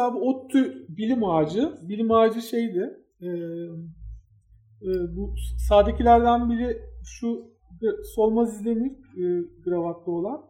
mesela 0.00 0.14
bu 0.14 0.28
ODTÜ 0.28 0.86
bilim 0.88 1.24
ağacı, 1.24 1.78
bilim 1.82 2.12
ağacı 2.12 2.42
şeydi. 2.42 2.96
E, 3.22 3.28
e, 4.82 5.16
bu 5.16 5.34
sağdakilerden 5.68 6.50
biri 6.50 6.78
şu 7.04 7.50
Solmaz 8.14 8.54
İzdemir 8.54 8.90
e, 8.90 9.44
gravatlı 9.64 10.12
olan. 10.12 10.40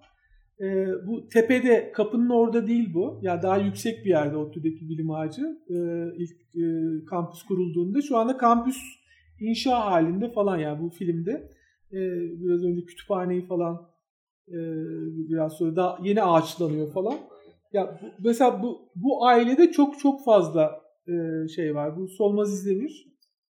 E, 0.60 0.86
bu 1.06 1.28
tepede 1.28 1.92
kapının 1.92 2.30
orada 2.30 2.66
değil 2.66 2.94
bu. 2.94 3.20
Ya 3.22 3.32
yani 3.32 3.42
daha 3.42 3.58
yüksek 3.58 4.04
bir 4.04 4.10
yerde 4.10 4.36
ODTÜ'deki 4.36 4.88
bilim 4.88 5.10
ağacı. 5.10 5.42
E, 5.68 5.76
ilk 6.16 6.56
e, 6.56 6.64
kampüs 7.04 7.42
kurulduğunda. 7.42 8.02
Şu 8.02 8.16
anda 8.16 8.36
kampüs 8.36 8.76
inşa 9.40 9.84
halinde 9.84 10.30
falan 10.30 10.58
yani 10.58 10.82
bu 10.82 10.90
filmde. 10.90 11.50
E, 11.92 11.98
biraz 12.40 12.64
önce 12.64 12.84
kütüphaneyi 12.84 13.46
falan 13.46 13.88
e, 14.48 14.58
biraz 15.28 15.52
sonra 15.52 15.76
daha 15.76 15.98
yeni 16.02 16.22
ağaçlanıyor 16.22 16.92
falan. 16.92 17.18
Ya 17.72 18.00
bu, 18.02 18.06
mesela 18.28 18.62
bu 18.62 18.90
bu 18.94 19.26
ailede 19.26 19.72
çok 19.72 19.98
çok 19.98 20.24
fazla 20.24 20.80
e, 21.08 21.48
şey 21.48 21.74
var. 21.74 21.96
Bu 21.96 22.08
Solmaz 22.08 22.52
İzdemir. 22.52 23.06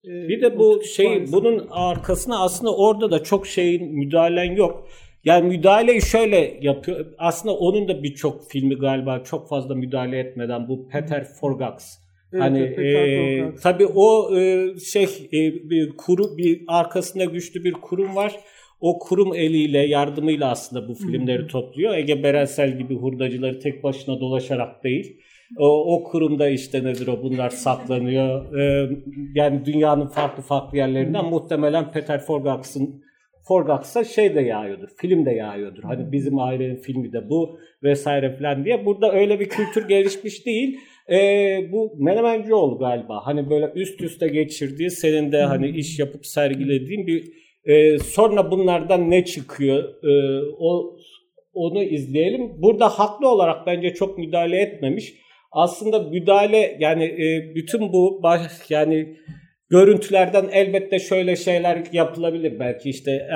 E, 0.06 0.10
bir 0.10 0.42
de 0.42 0.58
bu 0.58 0.84
şey 0.84 1.32
bunun 1.32 1.68
arkasına 1.72 2.44
aslında 2.44 2.76
orada 2.76 3.12
da 3.12 3.24
çok 3.24 3.48
şeyin 3.48 3.96
müdahalen 3.96 4.56
yok. 4.56 4.88
Yani 5.24 5.48
müdahaleyi 5.48 6.02
şöyle 6.02 6.58
yapıyor. 6.62 7.06
Aslında 7.18 7.56
onun 7.56 7.88
da 7.88 8.04
birçok 8.04 8.52
filmi 8.52 8.78
galiba 8.78 9.24
çok 9.24 9.50
fazla 9.50 9.76
müdahale 9.76 10.20
etmeden 10.20 10.68
bu 10.68 10.88
Peter 10.88 11.24
Forgax. 11.24 12.02
Evet, 12.34 12.44
hani 12.44 12.60
e, 12.60 13.56
tabii 13.64 13.86
o 13.86 14.38
e, 14.38 14.76
şey 14.80 15.04
e, 15.04 15.70
bir 15.70 15.90
kuru 15.98 16.38
bir 16.38 16.64
arkasında 16.68 17.26
güçlü 17.26 17.64
bir 17.64 17.74
kurum 17.74 18.16
var. 18.16 18.40
O 18.82 19.00
kurum 19.00 19.36
eliyle 19.36 19.80
yardımıyla 19.80 20.52
aslında 20.52 20.88
bu 20.88 20.94
filmleri 20.94 21.48
topluyor. 21.48 21.96
Ege 21.96 22.24
Berensel 22.24 22.78
gibi 22.78 22.96
hurdacıları 22.96 23.60
tek 23.60 23.84
başına 23.84 24.20
dolaşarak 24.20 24.84
değil. 24.84 25.18
O, 25.58 25.96
o 25.96 26.04
kurumda 26.04 26.50
işte 26.50 26.84
nedir 26.84 27.08
o 27.08 27.24
bunlar 27.24 27.50
saklanıyor. 27.50 28.58
Ee, 28.60 28.90
yani 29.36 29.66
dünyanın 29.66 30.08
farklı 30.08 30.44
farklı 30.44 30.78
yerlerinden 30.78 31.26
muhtemelen 31.26 31.92
Peter 31.92 32.20
Forgax'ın 32.20 33.04
Forgax'a 33.48 34.04
şey 34.04 34.36
de 34.36 34.42
yağıyordur. 34.42 34.88
Film 34.98 35.26
de 35.26 35.32
yağıyordur. 35.32 35.84
Hani 35.84 36.12
bizim 36.12 36.40
ailenin 36.40 36.76
filmi 36.76 37.14
de 37.14 37.30
bu 37.30 37.60
vesaire 37.84 38.38
falan 38.38 38.66
diye. 38.66 38.86
Burada 38.86 39.12
öyle 39.12 39.40
bir 39.40 39.50
kültür 39.50 39.88
gelişmiş 39.88 40.46
değil. 40.46 40.80
Ee, 41.10 41.70
bu 41.72 41.94
Menemencioğlu 41.98 42.78
galiba. 42.78 43.22
Hani 43.26 43.50
böyle 43.50 43.72
üst 43.76 44.02
üste 44.02 44.28
geçirdiği 44.28 44.90
senin 44.92 45.32
de 45.32 45.42
hani 45.42 45.70
iş 45.70 46.00
yapıp 46.00 46.26
sergilediğin 46.26 47.08
bir 47.08 47.32
e, 47.66 48.00
sonra 48.00 48.52
bunlardan 48.52 49.12
ne 49.12 49.26
çıkıyor? 49.26 49.84
E, 50.04 50.42
o 50.60 50.98
onu 51.54 51.84
izleyelim. 51.84 52.62
Burada 52.62 52.90
haklı 52.90 53.30
olarak 53.30 53.68
bence 53.68 53.94
çok 53.94 54.18
müdahale 54.18 54.62
etmemiş. 54.62 55.14
Aslında 55.52 56.00
müdahale 56.00 56.78
yani 56.80 57.04
e, 57.04 57.56
bütün 57.56 57.94
bu 57.94 58.24
baş, 58.24 58.42
yani 58.70 59.18
görüntülerden 59.70 60.50
elbette 60.52 61.00
şöyle 61.00 61.36
şeyler 61.36 61.84
yapılabilir 61.92 62.60
belki 62.60 62.90
işte 62.90 63.28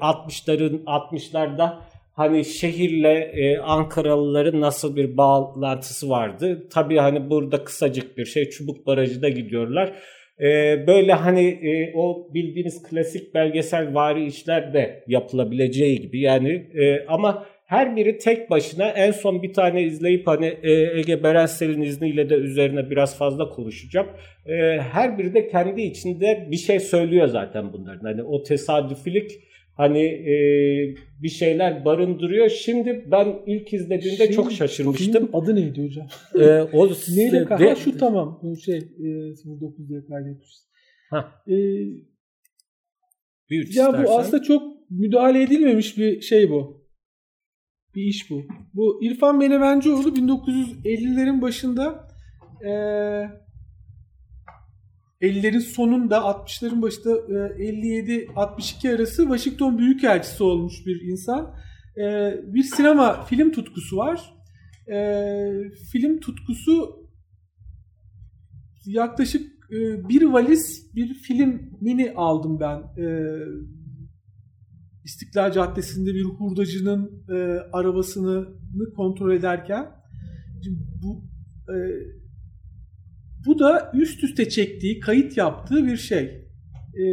60'ların 0.00 0.84
60'larda 0.84 1.78
hani 2.12 2.44
şehirle 2.44 3.32
e, 3.34 3.58
Ankaralıların 3.58 4.60
nasıl 4.60 4.96
bir 4.96 5.16
bağlantısı 5.16 6.08
vardı. 6.08 6.68
Tabii 6.72 6.96
hani 6.96 7.30
burada 7.30 7.64
kısacık 7.64 8.18
bir 8.18 8.24
şey 8.24 8.50
Çubuk 8.50 8.86
Barajı'da 8.86 9.28
gidiyorlar. 9.28 9.92
E, 10.40 10.86
böyle 10.86 11.12
hani 11.12 11.46
e, 11.48 11.92
o 11.94 12.28
bildiğiniz 12.34 12.82
klasik 12.82 13.34
belgesel 13.34 13.94
vari 13.94 14.26
işler 14.26 14.74
de 14.74 15.04
yapılabileceği 15.06 16.00
gibi 16.00 16.20
yani 16.20 16.66
e, 16.74 17.06
ama 17.06 17.46
her 17.66 17.96
biri 17.96 18.18
tek 18.18 18.50
başına 18.50 18.88
en 18.88 19.10
son 19.10 19.42
bir 19.42 19.52
tane 19.52 19.82
izleyip 19.82 20.26
hani 20.26 20.46
e, 20.62 20.72
Ege 20.72 21.22
Berensel'in 21.22 21.82
izniyle 21.82 22.30
de 22.30 22.34
üzerine 22.34 22.90
biraz 22.90 23.18
fazla 23.18 23.48
konuşacağım. 23.48 24.06
E, 24.46 24.78
her 24.92 25.18
biri 25.18 25.34
de 25.34 25.48
kendi 25.48 25.82
içinde 25.82 26.48
bir 26.50 26.56
şey 26.56 26.80
söylüyor 26.80 27.26
zaten 27.26 27.72
bunların. 27.72 28.04
Hani 28.04 28.22
o 28.22 28.42
tesadüfilik 28.42 29.30
hani 29.78 30.04
e, 30.04 30.34
bir 31.22 31.28
şeyler 31.28 31.84
barındırıyor. 31.84 32.48
Şimdi 32.48 33.04
ben 33.10 33.38
ilk 33.46 33.72
izlediğimde 33.72 34.26
şey, 34.26 34.32
çok 34.32 34.52
şaşırmıştım. 34.52 35.30
adı 35.32 35.56
neydi 35.56 35.84
hocam? 35.84 36.06
E, 36.34 36.62
o 36.62 36.86
Neyle 37.16 37.48
de, 37.48 37.76
şu 37.76 37.98
tamam. 37.98 38.40
Şey 38.64 38.76
e, 38.76 39.34
09 39.44 39.88
diye 39.88 40.06
kaydetmişiz. 40.06 40.68
Ha. 41.10 41.42
E, 41.48 41.56
bir 43.50 43.56
ya 43.56 43.62
istersen. 43.62 44.04
bu 44.04 44.18
aslında 44.18 44.42
çok 44.42 44.90
müdahale 44.90 45.42
edilmemiş 45.42 45.98
bir 45.98 46.20
şey 46.20 46.50
bu. 46.50 46.88
Bir 47.94 48.02
iş 48.02 48.30
bu. 48.30 48.42
Bu 48.74 49.04
İrfan 49.04 49.38
Menemencioğlu 49.38 50.08
1950'lerin 50.08 51.42
başında 51.42 52.08
eee 52.64 53.30
50'lerin 55.20 55.60
sonunda 55.60 56.16
60'ların 56.16 56.82
başında 56.82 57.10
57-62 57.10 58.88
e, 58.88 58.94
arası 58.94 59.22
Washington 59.22 59.78
Büyükelçisi 59.78 60.42
olmuş 60.42 60.86
bir 60.86 61.00
insan. 61.00 61.54
E, 61.96 62.34
bir 62.54 62.62
sinema 62.62 63.24
film 63.24 63.52
tutkusu 63.52 63.96
var. 63.96 64.34
E, 64.88 64.96
film 65.92 66.20
tutkusu 66.20 67.08
yaklaşık 68.84 69.58
bir 70.08 70.22
valiz 70.22 70.90
bir 70.94 71.14
film 71.14 71.70
mini 71.80 72.12
aldım 72.16 72.60
ben. 72.60 72.82
İstiklal 75.04 75.52
Caddesi'nde 75.52 76.14
bir 76.14 76.24
hurdacının 76.24 77.24
arabasını 77.72 78.48
kontrol 78.96 79.32
ederken. 79.32 79.86
Şimdi 80.64 80.78
bu 81.02 81.24
bu 83.46 83.58
da 83.58 83.92
üst 83.94 84.24
üste 84.24 84.48
çektiği, 84.48 85.00
kayıt 85.00 85.36
yaptığı 85.36 85.86
bir 85.86 85.96
şey. 85.96 86.24
Ee, 86.24 87.08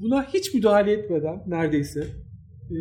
buna 0.00 0.22
hiç 0.22 0.54
müdahale 0.54 0.92
etmeden 0.92 1.42
neredeyse 1.46 2.06
e, 2.70 2.78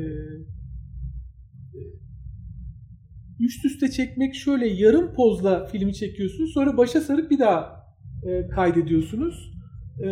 üst 3.40 3.66
üste 3.66 3.92
çekmek 3.92 4.36
şöyle 4.36 4.68
yarım 4.68 5.14
pozla 5.14 5.66
filmi 5.66 5.94
çekiyorsunuz 5.94 6.54
sonra 6.54 6.78
başa 6.78 7.02
sarıp 7.02 7.32
bir 7.32 7.40
daha 7.40 7.84
e, 8.28 8.48
kaydediyorsunuz. 8.48 9.54
E, 10.00 10.08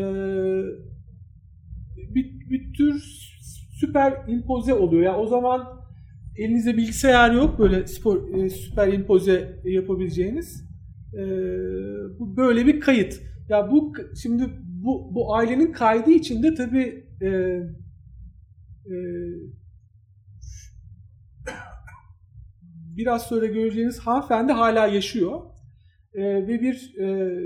bir, 2.15 2.49
bir 2.49 2.73
tür 2.73 3.03
süper 3.79 4.13
impoze 4.27 4.73
oluyor. 4.73 5.03
Yani 5.03 5.17
o 5.17 5.27
zaman 5.27 5.67
elinizde 6.37 6.77
bilgisayar 6.77 7.31
yok 7.31 7.59
böyle 7.59 7.87
spor, 7.87 8.33
e, 8.33 8.49
süper 8.49 8.93
impoze 8.93 9.61
yapabileceğiniz. 9.65 10.70
E, 11.13 11.21
bu 12.19 12.37
böyle 12.37 12.67
bir 12.67 12.79
kayıt. 12.79 13.21
Ya 13.49 13.71
bu 13.71 13.93
şimdi 14.21 14.43
bu 14.65 15.15
bu 15.15 15.35
ailenin 15.35 15.71
kaydı 15.71 16.11
içinde 16.11 16.53
tabii 16.55 17.07
e, 17.21 17.27
e, 18.85 18.95
biraz 22.97 23.27
sonra 23.27 23.45
göreceğiniz 23.45 23.99
hanımefendi 23.99 24.53
hala 24.53 24.87
yaşıyor. 24.87 25.41
E, 26.13 26.23
ve 26.23 26.61
bir 26.61 26.95
e, 26.99 27.37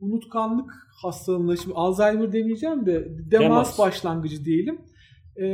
unutkanlık 0.00 0.72
hastalığına, 1.02 1.56
şimdi 1.56 1.74
Alzheimer 1.74 2.32
demeyeceğim 2.32 2.86
de 2.86 3.08
demans, 3.30 3.42
demans. 3.42 3.78
başlangıcı 3.78 4.44
diyelim. 4.44 4.80
E, 5.36 5.46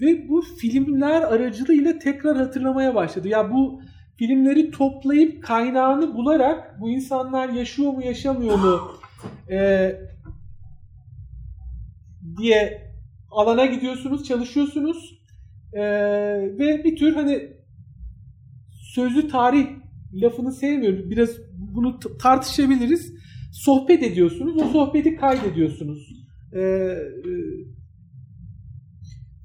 ve 0.00 0.28
bu 0.28 0.42
filmler 0.42 1.22
aracılığıyla 1.22 1.98
tekrar 1.98 2.36
hatırlamaya 2.36 2.94
başladı. 2.94 3.28
Ya 3.28 3.52
bu 3.52 3.82
filmleri 4.18 4.70
toplayıp 4.70 5.42
kaynağını 5.42 6.14
bularak 6.14 6.80
bu 6.80 6.90
insanlar 6.90 7.48
yaşıyor 7.48 7.92
mu 7.92 8.04
yaşamıyor 8.04 8.58
mu 8.58 8.80
e, 9.50 9.90
diye 12.38 12.88
alana 13.30 13.66
gidiyorsunuz, 13.66 14.24
çalışıyorsunuz 14.24 15.22
e, 15.72 15.82
ve 16.58 16.84
bir 16.84 16.96
tür 16.96 17.14
hani 17.14 17.52
sözlü 18.94 19.28
tarih 19.28 19.66
lafını 20.14 20.52
sevmiyorum. 20.52 21.10
Biraz 21.10 21.30
bunu 21.52 21.98
tartışabiliriz. 22.18 23.12
Sohbet 23.52 24.02
ediyorsunuz. 24.02 24.62
O 24.62 24.68
sohbeti 24.68 25.16
kaydediyorsunuz. 25.16 26.24
Ee, 26.52 26.60
e, 26.60 26.98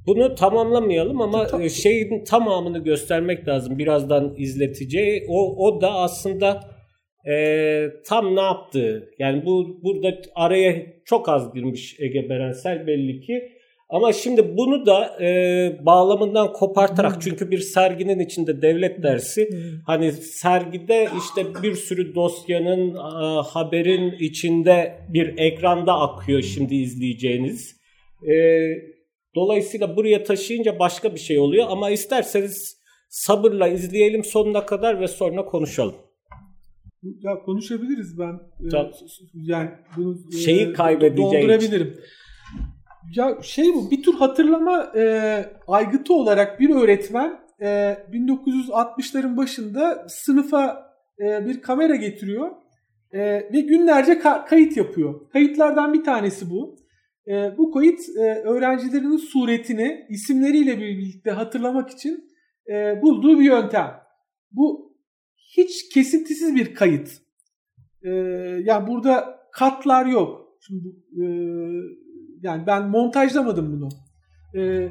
bunu 0.07 0.35
tamamlamayalım 0.35 1.21
ama 1.21 1.47
Ta- 1.47 1.69
şeyin 1.69 2.23
tamamını 2.23 2.79
göstermek 2.79 3.47
lazım. 3.47 3.77
Birazdan 3.77 4.35
izleteceği. 4.37 5.25
O, 5.29 5.67
o 5.67 5.81
da 5.81 5.91
aslında 5.91 6.59
e, 7.29 7.87
tam 8.05 8.35
ne 8.35 8.41
yaptı? 8.41 9.09
Yani 9.19 9.45
bu 9.45 9.79
burada 9.83 10.21
araya 10.35 10.85
çok 11.05 11.29
az 11.29 11.53
girmiş 11.53 11.95
Ege 11.99 12.29
Berensel 12.29 12.87
belli 12.87 13.21
ki. 13.21 13.49
Ama 13.89 14.13
şimdi 14.13 14.57
bunu 14.57 14.85
da 14.85 15.23
e, 15.23 15.85
bağlamından 15.85 16.53
kopartarak 16.53 17.13
hmm. 17.13 17.19
çünkü 17.19 17.51
bir 17.51 17.57
serginin 17.57 18.19
içinde 18.19 18.61
devlet 18.61 19.03
dersi 19.03 19.49
hmm. 19.49 19.59
hani 19.85 20.11
sergide 20.11 21.07
işte 21.17 21.63
bir 21.63 21.73
sürü 21.73 22.15
dosyanın 22.15 22.95
a, 22.95 23.43
haberin 23.43 24.11
içinde 24.19 24.99
bir 25.09 25.37
ekranda 25.37 25.93
akıyor 25.93 26.41
şimdi 26.41 26.75
izleyeceğiniz. 26.75 27.75
E, 28.27 28.33
Dolayısıyla 29.35 29.95
buraya 29.95 30.23
taşıyınca 30.23 30.79
başka 30.79 31.13
bir 31.15 31.19
şey 31.19 31.39
oluyor 31.39 31.65
ama 31.69 31.89
isterseniz 31.89 32.77
sabırla 33.09 33.67
izleyelim 33.67 34.23
sonuna 34.23 34.65
kadar 34.65 34.99
ve 34.99 35.07
sonra 35.07 35.45
konuşalım. 35.45 35.95
Ya 37.03 37.43
konuşabiliriz 37.45 38.19
ben. 38.19 38.33
E, 38.33 38.91
yani 39.33 39.69
bunu 39.97 40.17
e, 40.33 40.37
şeyi 40.37 40.69
e, 40.69 40.73
kaybedeceğim. 40.73 41.33
Doldurabilirim. 41.33 41.97
Ya 43.15 43.37
şey 43.41 43.73
bu 43.73 43.91
bir 43.91 44.03
tür 44.03 44.13
hatırlama 44.13 44.91
e, 44.95 45.45
aygıtı 45.67 46.13
olarak 46.13 46.59
bir 46.59 46.69
öğretmen 46.69 47.39
e, 47.61 47.65
1960'ların 48.11 49.37
başında 49.37 50.05
sınıfa 50.09 50.93
e, 51.19 51.45
bir 51.45 51.61
kamera 51.61 51.95
getiriyor 51.95 52.51
e, 53.11 53.19
ve 53.53 53.61
günlerce 53.61 54.13
ka- 54.13 54.45
kayıt 54.45 54.77
yapıyor. 54.77 55.29
Kayıtlardan 55.29 55.93
bir 55.93 56.03
tanesi 56.03 56.49
bu. 56.49 56.75
E, 57.27 57.57
bu 57.57 57.71
kayıt 57.71 57.99
e, 58.17 58.21
öğrencilerinin 58.21 59.17
suretini 59.17 60.05
isimleriyle 60.09 60.77
birlikte 60.77 61.31
hatırlamak 61.31 61.89
için 61.89 62.29
e, 62.71 63.01
bulduğu 63.01 63.39
bir 63.39 63.45
yöntem. 63.45 63.91
Bu 64.51 64.93
hiç 65.57 65.89
kesintisiz 65.93 66.55
bir 66.55 66.75
kayıt. 66.75 67.09
E, 68.03 68.09
yani 68.63 68.87
burada 68.87 69.39
katlar 69.51 70.05
yok. 70.05 70.43
Şimdi 70.67 70.87
e, 71.21 71.25
yani 72.41 72.67
ben 72.67 72.89
montajlamadım 72.89 73.71
bunu. 73.71 73.89
E, 74.63 74.89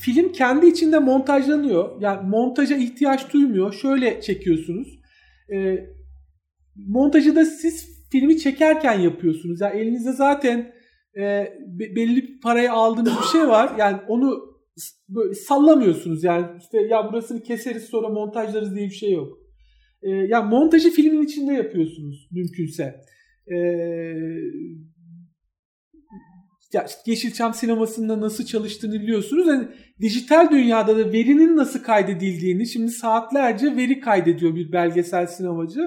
film 0.00 0.32
kendi 0.32 0.66
içinde 0.66 0.98
montajlanıyor. 0.98 2.02
Yani 2.02 2.28
montaja 2.28 2.76
ihtiyaç 2.76 3.32
duymuyor. 3.32 3.72
Şöyle 3.72 4.20
çekiyorsunuz. 4.20 5.00
E, 5.52 5.86
montajı 6.76 7.36
da 7.36 7.44
siz 7.44 7.96
filmi 8.10 8.38
çekerken 8.38 9.00
yapıyorsunuz. 9.00 9.60
Yani 9.60 9.80
elinizde 9.80 10.12
zaten 10.12 10.72
e, 11.16 11.52
belli 11.78 12.16
bir 12.16 12.40
parayı 12.40 12.72
aldığınız 12.72 13.12
bir 13.22 13.38
şey 13.38 13.48
var. 13.48 13.72
Yani 13.78 13.96
onu 14.08 14.56
böyle 15.08 15.34
sallamıyorsunuz. 15.34 16.24
Yani 16.24 16.46
işte 16.60 16.80
ya 16.80 17.12
burasını 17.12 17.42
keseriz 17.42 17.84
sonra 17.84 18.08
montajlarız 18.08 18.76
diye 18.76 18.86
bir 18.86 18.94
şey 18.94 19.12
yok. 19.12 19.38
E, 20.02 20.10
yani 20.10 20.50
montajı 20.50 20.90
filmin 20.90 21.22
içinde 21.22 21.52
yapıyorsunuz 21.52 22.28
mümkünse. 22.32 23.00
E, 23.46 23.56
ya 26.72 26.84
işte 26.84 27.00
Yeşilçam 27.06 27.54
sinemasında 27.54 28.20
nasıl 28.20 28.44
çalıştığını 28.44 28.94
biliyorsunuz. 28.94 29.46
Yani 29.46 29.68
dijital 30.00 30.50
dünyada 30.50 30.98
da 30.98 31.12
verinin 31.12 31.56
nasıl 31.56 31.82
kaydedildiğini 31.82 32.66
şimdi 32.66 32.90
saatlerce 32.90 33.76
veri 33.76 34.00
kaydediyor 34.00 34.54
bir 34.54 34.72
belgesel 34.72 35.26
sinemacı. 35.26 35.80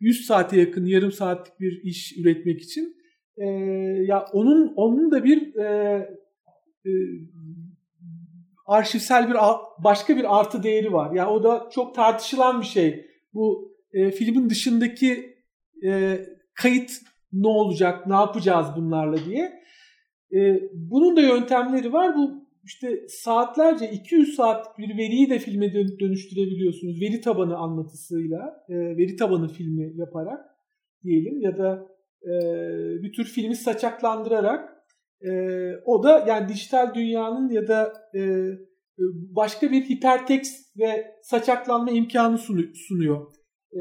100 0.00 0.26
saate 0.26 0.60
yakın 0.60 0.86
yarım 0.86 1.12
saatlik 1.12 1.60
bir 1.60 1.80
iş 1.82 2.18
üretmek 2.18 2.62
için. 2.62 2.96
Ee, 3.36 3.44
ya 4.06 4.24
onun 4.32 4.72
onun 4.76 5.10
da 5.10 5.24
bir 5.24 5.56
e, 5.56 5.96
e, 6.86 6.90
arşivsel 8.66 9.28
bir 9.28 9.36
başka 9.78 10.16
bir 10.16 10.40
artı 10.40 10.62
değeri 10.62 10.92
var. 10.92 11.12
Yani 11.12 11.30
o 11.30 11.42
da 11.42 11.68
çok 11.72 11.94
tartışılan 11.94 12.60
bir 12.60 12.66
şey. 12.66 13.06
Bu 13.34 13.72
e, 13.92 14.10
filmin 14.10 14.50
dışındaki 14.50 15.36
e, 15.84 16.20
kayıt 16.54 16.90
ne 17.32 17.48
olacak, 17.48 18.06
ne 18.06 18.14
yapacağız 18.14 18.66
bunlarla 18.76 19.24
diye. 19.24 19.62
E, 20.34 20.60
bunun 20.74 21.16
da 21.16 21.20
yöntemleri 21.20 21.92
var. 21.92 22.16
Bu 22.16 22.42
işte 22.64 23.08
saatlerce 23.08 23.90
200 23.90 24.36
saat 24.36 24.78
bir 24.78 24.98
veriyi 24.98 25.30
de 25.30 25.38
filme 25.38 25.74
dönüştürebiliyorsunuz. 25.74 27.00
Veri 27.00 27.20
tabanı 27.20 27.56
anlatısıyla, 27.56 28.64
e, 28.68 28.74
veri 28.74 29.16
tabanı 29.16 29.48
filmi 29.48 29.92
yaparak 29.96 30.40
diyelim 31.04 31.40
ya 31.40 31.58
da 31.58 31.91
e, 32.24 32.32
bir 33.02 33.12
tür 33.12 33.24
filmi 33.24 33.56
saçaklandırarak 33.56 34.72
e, 35.20 35.30
o 35.84 36.02
da 36.02 36.24
yani 36.28 36.48
dijital 36.48 36.94
dünyanın 36.94 37.50
ya 37.50 37.68
da 37.68 37.92
e, 38.14 38.20
başka 39.36 39.70
bir 39.70 39.82
hipertekst 39.82 40.78
ve 40.78 41.06
saçaklanma 41.22 41.90
imkanı 41.90 42.38
sunuyor. 42.88 43.26
E, 43.72 43.80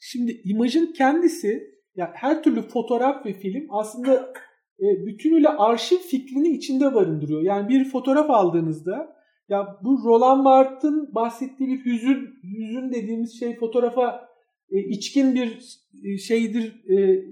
şimdi 0.00 0.40
imajın 0.44 0.92
kendisi 0.92 1.72
yani 1.94 2.10
her 2.14 2.42
türlü 2.42 2.62
fotoğraf 2.62 3.26
ve 3.26 3.32
film 3.32 3.66
aslında 3.70 4.32
e, 4.80 5.06
bütünüyle 5.06 5.48
arşiv 5.48 5.98
fikrini 5.98 6.48
içinde 6.48 6.94
barındırıyor. 6.94 7.42
Yani 7.42 7.68
bir 7.68 7.84
fotoğraf 7.84 8.30
aldığınızda 8.30 9.16
ya 9.48 9.78
bu 9.84 10.04
Roland 10.04 10.44
Barthes'ın 10.44 11.14
bahsettiği 11.14 11.68
bir 11.68 11.84
hüzün, 11.84 12.28
hüzün 12.42 12.92
dediğimiz 12.92 13.38
şey 13.38 13.56
fotoğrafa 13.56 14.31
e, 14.72 14.78
içkin 14.78 15.34
bir 15.34 15.78
e, 16.04 16.18
şeydir 16.18 16.90
e, 16.90 17.24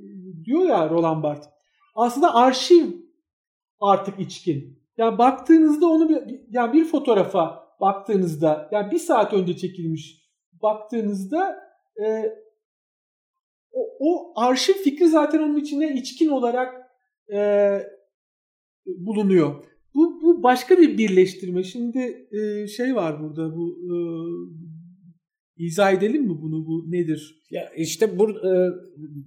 diyor 0.45 0.63
ya 0.63 0.91
Roland 0.91 1.23
Barthes. 1.23 1.49
Aslında 1.95 2.35
arşiv 2.35 2.87
artık 3.81 4.21
içkin. 4.21 4.81
Yani 4.97 5.19
baktığınızda 5.19 5.87
onu 5.87 6.09
bir, 6.09 6.41
yani 6.51 6.73
bir 6.73 6.85
fotoğrafa 6.85 7.61
baktığınızda 7.81 8.69
yani 8.73 8.91
bir 8.91 8.99
saat 8.99 9.33
önce 9.33 9.57
çekilmiş 9.57 10.21
baktığınızda 10.63 11.57
e, 12.05 12.25
o, 13.73 13.97
o 14.01 14.33
arşiv 14.41 14.75
fikri 14.75 15.09
zaten 15.09 15.39
onun 15.39 15.57
içine 15.57 15.95
içkin 15.95 16.29
olarak 16.29 16.75
e, 17.33 17.39
bulunuyor. 18.87 19.65
Bu, 19.95 20.23
bu 20.23 20.43
başka 20.43 20.79
bir 20.79 20.99
birleştirme. 20.99 21.65
Şimdi 21.65 22.29
e, 22.33 22.67
şey 22.67 22.95
var 22.95 23.23
burada 23.23 23.57
bu 23.57 23.79
e, 23.79 23.97
izah 25.67 25.93
edelim 25.93 26.23
mi 26.23 26.35
bunu? 26.43 26.67
Bu 26.67 26.93
nedir? 26.93 27.41
Ya 27.51 27.71
işte 27.77 28.19
bu 28.19 28.31
e, 28.31 28.53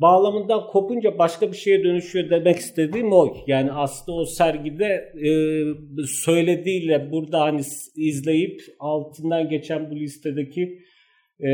bağlamından 0.02 0.68
kopunca 0.68 1.18
başka 1.18 1.52
bir 1.52 1.58
şeye 1.58 1.84
dönüşüyor 1.84 2.30
demek 2.30 2.56
istediğim 2.56 3.14
o. 3.14 3.36
Yani 3.48 3.72
aslında 3.72 4.18
o 4.18 4.26
sergide 4.26 5.14
e, 5.26 5.30
söylediğiyle 6.06 7.12
burada 7.12 7.42
hani 7.42 7.62
izleyip 7.96 8.62
altından 8.80 9.50
geçen 9.50 9.92
bu 9.92 9.96
listedeki 9.96 10.80
e, 11.40 11.52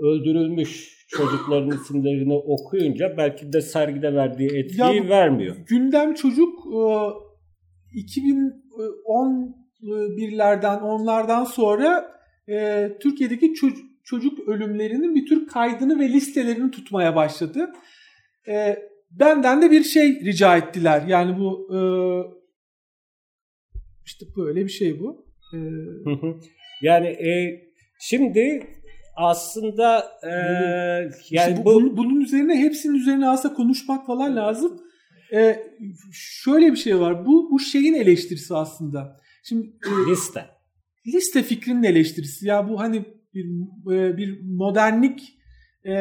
öldürülmüş 0.00 0.98
çocukların 1.08 1.70
isimlerini 1.70 2.34
okuyunca 2.34 3.14
belki 3.16 3.52
de 3.52 3.60
sergide 3.60 4.14
verdiği 4.14 4.50
etkiyi 4.50 4.96
ya, 4.96 5.08
vermiyor. 5.08 5.56
Gündem 5.68 6.14
çocuk 6.14 6.58
2011'lerden 7.94 10.80
onlardan 10.80 11.44
sonra 11.44 12.17
e, 12.48 12.88
Türkiye'deki 13.00 13.54
çocuk, 13.54 13.84
çocuk 14.04 14.48
ölümlerinin 14.48 15.14
bir 15.14 15.26
tür 15.26 15.46
kaydını 15.46 15.98
ve 15.98 16.08
listelerini 16.08 16.70
tutmaya 16.70 17.16
başladı. 17.16 17.72
E, 18.48 18.76
benden 19.10 19.62
de 19.62 19.70
bir 19.70 19.84
şey 19.84 20.24
rica 20.24 20.56
ettiler. 20.56 21.02
Yani 21.06 21.38
bu 21.38 21.68
e, 21.76 21.80
işte 24.06 24.26
böyle 24.36 24.64
bir 24.64 24.70
şey 24.70 25.00
bu. 25.00 25.26
E, 25.54 25.58
yani 26.82 27.06
e, 27.06 27.60
şimdi 28.00 28.66
aslında 29.16 30.12
e, 30.22 30.30
yani 31.30 31.52
işte 31.52 31.64
bu, 31.64 31.74
bu 31.74 31.96
bunun 31.96 32.20
üzerine 32.20 32.58
hepsinin 32.58 32.94
üzerine 32.94 33.28
aslında 33.28 33.54
konuşmak 33.54 34.06
falan 34.06 34.36
lazım. 34.36 34.80
E, 35.32 35.62
şöyle 36.12 36.72
bir 36.72 36.76
şey 36.76 37.00
var. 37.00 37.26
Bu 37.26 37.50
bu 37.50 37.58
şeyin 37.58 37.94
eleştirisi 37.94 38.54
aslında. 38.54 39.16
Şimdi 39.42 39.66
e, 39.66 40.10
liste. 40.10 40.57
Liste 41.06 41.42
fikrinin 41.42 41.82
eleştirisi. 41.82 42.46
Ya 42.46 42.68
bu 42.68 42.80
hani 42.80 43.04
bir 43.34 43.44
e, 43.94 44.16
bir 44.16 44.40
modernlik 44.42 45.38
e, 45.84 45.94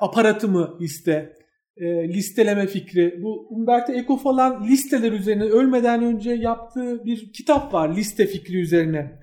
aparatı 0.00 0.48
mı 0.48 0.78
liste? 0.80 1.32
E, 1.76 2.08
listeleme 2.08 2.66
fikri. 2.66 3.22
Bu 3.22 3.46
Umberto 3.50 3.92
Eco 3.92 4.16
falan 4.16 4.68
listeler 4.68 5.12
üzerine 5.12 5.44
ölmeden 5.44 6.02
önce 6.02 6.30
yaptığı 6.30 7.04
bir 7.04 7.32
kitap 7.32 7.74
var 7.74 7.96
liste 7.96 8.26
fikri 8.26 8.60
üzerine. 8.60 9.20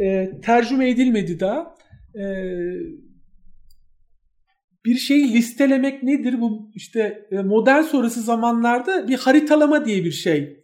E, 0.00 0.30
tercüme 0.40 0.90
edilmedi 0.90 1.40
daha 1.40 1.74
e, 2.14 2.24
bir 4.84 4.96
şeyi 4.96 5.32
listelemek 5.32 6.02
nedir? 6.02 6.40
Bu 6.40 6.70
işte 6.74 7.26
e, 7.30 7.36
modern 7.36 7.82
sonrası 7.82 8.20
zamanlarda 8.22 9.08
bir 9.08 9.16
haritalama 9.16 9.84
diye 9.84 10.04
bir 10.04 10.12
şey 10.12 10.62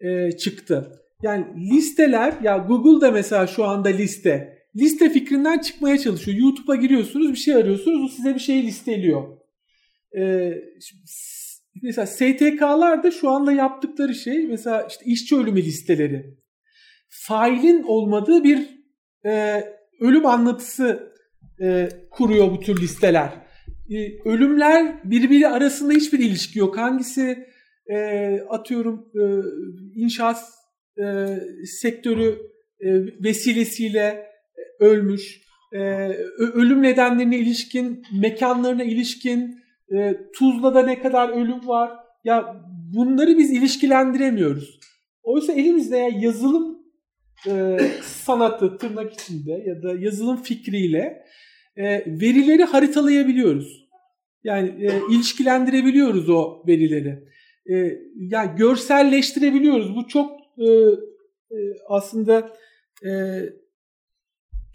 e, 0.00 0.32
çıktı. 0.32 0.92
Yani 1.22 1.70
listeler 1.70 2.34
ya 2.42 2.56
Google'da 2.56 3.10
mesela 3.10 3.46
şu 3.46 3.64
anda 3.64 3.88
liste. 3.88 4.58
Liste 4.76 5.10
fikrinden 5.10 5.58
çıkmaya 5.58 5.98
çalışıyor. 5.98 6.38
YouTube'a 6.38 6.76
giriyorsunuz 6.76 7.32
bir 7.32 7.36
şey 7.36 7.54
arıyorsunuz 7.54 8.04
o 8.04 8.08
size 8.16 8.34
bir 8.34 8.40
şeyi 8.40 8.62
listeliyor. 8.62 9.36
Ee, 10.18 10.54
mesela 11.82 12.06
STK'lar 12.06 13.02
da 13.02 13.10
şu 13.10 13.30
anda 13.30 13.52
yaptıkları 13.52 14.14
şey 14.14 14.46
mesela 14.46 14.86
işte 14.90 15.04
işçi 15.04 15.36
ölümü 15.36 15.62
listeleri. 15.62 16.34
Failin 17.08 17.82
olmadığı 17.82 18.44
bir 18.44 18.80
e, 19.26 19.64
ölüm 20.00 20.26
anlatısı 20.26 21.12
e, 21.62 21.88
kuruyor 22.10 22.50
bu 22.50 22.60
tür 22.60 22.82
listeler. 22.82 23.30
E, 23.90 24.28
ölümler 24.28 25.10
birbiri 25.10 25.48
arasında 25.48 25.92
hiçbir 25.92 26.18
ilişki 26.18 26.58
yok. 26.58 26.78
Hangisi 26.78 27.46
e, 27.86 27.96
atıyorum 28.48 29.06
e, 29.14 29.22
inşaat 29.94 30.59
e, 30.98 31.26
sektörü 31.66 32.38
e, 32.80 32.88
vesilesiyle 33.24 34.00
e, 34.00 34.84
ölmüş, 34.84 35.40
e, 35.72 35.78
ölüm 36.38 36.82
nedenlerine 36.82 37.38
ilişkin, 37.38 38.02
mekanlarına 38.20 38.82
ilişkin, 38.82 39.60
e, 39.92 40.16
Tuzla'da 40.34 40.82
ne 40.82 41.02
kadar 41.02 41.28
ölüm 41.28 41.68
var. 41.68 41.90
Ya 42.24 42.62
bunları 42.94 43.38
biz 43.38 43.50
ilişkilendiremiyoruz. 43.50 44.80
Oysa 45.22 45.52
elimizde 45.52 45.96
ya 45.96 46.08
yazılım 46.20 46.78
e, 47.46 47.78
sanatı 48.02 48.78
tırnak 48.78 49.12
içinde 49.12 49.52
ya 49.66 49.82
da 49.82 49.94
yazılım 49.98 50.42
fikriyle 50.42 51.24
e, 51.76 51.84
verileri 52.06 52.64
haritalayabiliyoruz. 52.64 53.90
Yani 54.44 54.68
e, 54.68 55.14
ilişkilendirebiliyoruz 55.14 56.28
o 56.28 56.62
verileri. 56.66 57.24
E, 57.70 57.98
yani 58.16 58.56
görselleştirebiliyoruz. 58.56 59.96
Bu 59.96 60.08
çok 60.08 60.39
e, 60.58 60.66
e, 60.66 61.58
aslında 61.88 62.50
e, 63.04 63.10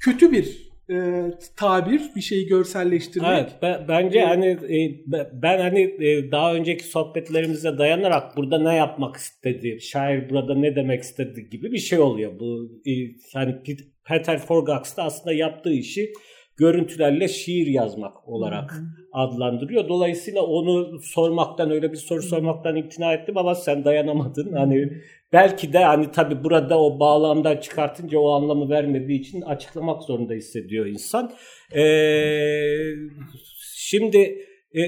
kötü 0.02 0.32
bir 0.32 0.66
e, 0.90 1.24
tabir 1.58 2.02
bir 2.16 2.22
şeyi 2.22 2.48
görselleştirmek. 2.48 3.30
Evet 3.32 3.52
ben, 3.62 3.88
bence 3.88 4.20
e, 4.20 4.26
hani 4.26 4.48
e, 4.48 5.06
ben 5.34 5.60
hani 5.60 5.82
e, 5.82 6.32
daha 6.32 6.56
önceki 6.56 6.84
sohbetlerimize 6.84 7.78
dayanarak 7.78 8.38
burada 8.38 8.60
ne 8.60 8.76
yapmak 8.76 9.16
istedi, 9.16 9.82
şair 9.82 10.30
burada 10.30 10.56
ne 10.56 10.76
demek 10.76 11.04
istedi 11.04 11.50
gibi 11.50 11.72
bir 11.72 11.78
şey 11.78 12.00
oluyor. 12.00 12.40
Bu 12.40 12.72
e, 12.86 12.92
hani 13.34 13.62
Peter 14.06 14.38
Forgax 14.38 14.98
da 14.98 15.04
aslında 15.04 15.34
yaptığı 15.34 15.74
işi 15.74 16.14
görüntülerle 16.58 17.28
şiir 17.28 17.68
yazmak 17.68 18.28
olarak 18.28 18.72
hı 18.72 18.78
hı. 18.78 18.84
adlandırıyor. 19.12 19.90
Dolayısıyla 19.90 20.42
onu 20.42 21.00
sormaktan 21.00 21.72
öyle 21.72 21.92
bir 21.92 21.98
soru 21.98 22.22
sormaktan 22.22 22.76
imtina 22.76 23.14
ettim 23.14 23.38
ama 23.38 23.56
sen 23.56 23.86
dayanamadın. 23.86 24.54
Hani 24.54 24.92
belki 25.34 25.74
de 25.74 25.80
hani 25.80 26.12
tabi 26.12 26.44
burada 26.44 26.80
o 26.80 27.00
bağlamdan 27.00 27.58
çıkartınca 27.58 28.20
o 28.20 28.30
anlamı 28.32 28.70
vermediği 28.70 29.20
için 29.20 29.42
açıklamak 29.42 30.04
zorunda 30.04 30.34
hissediyor 30.34 30.86
insan. 30.86 31.32
Ee, 31.76 32.94
şimdi 33.76 34.18
e, 34.76 34.82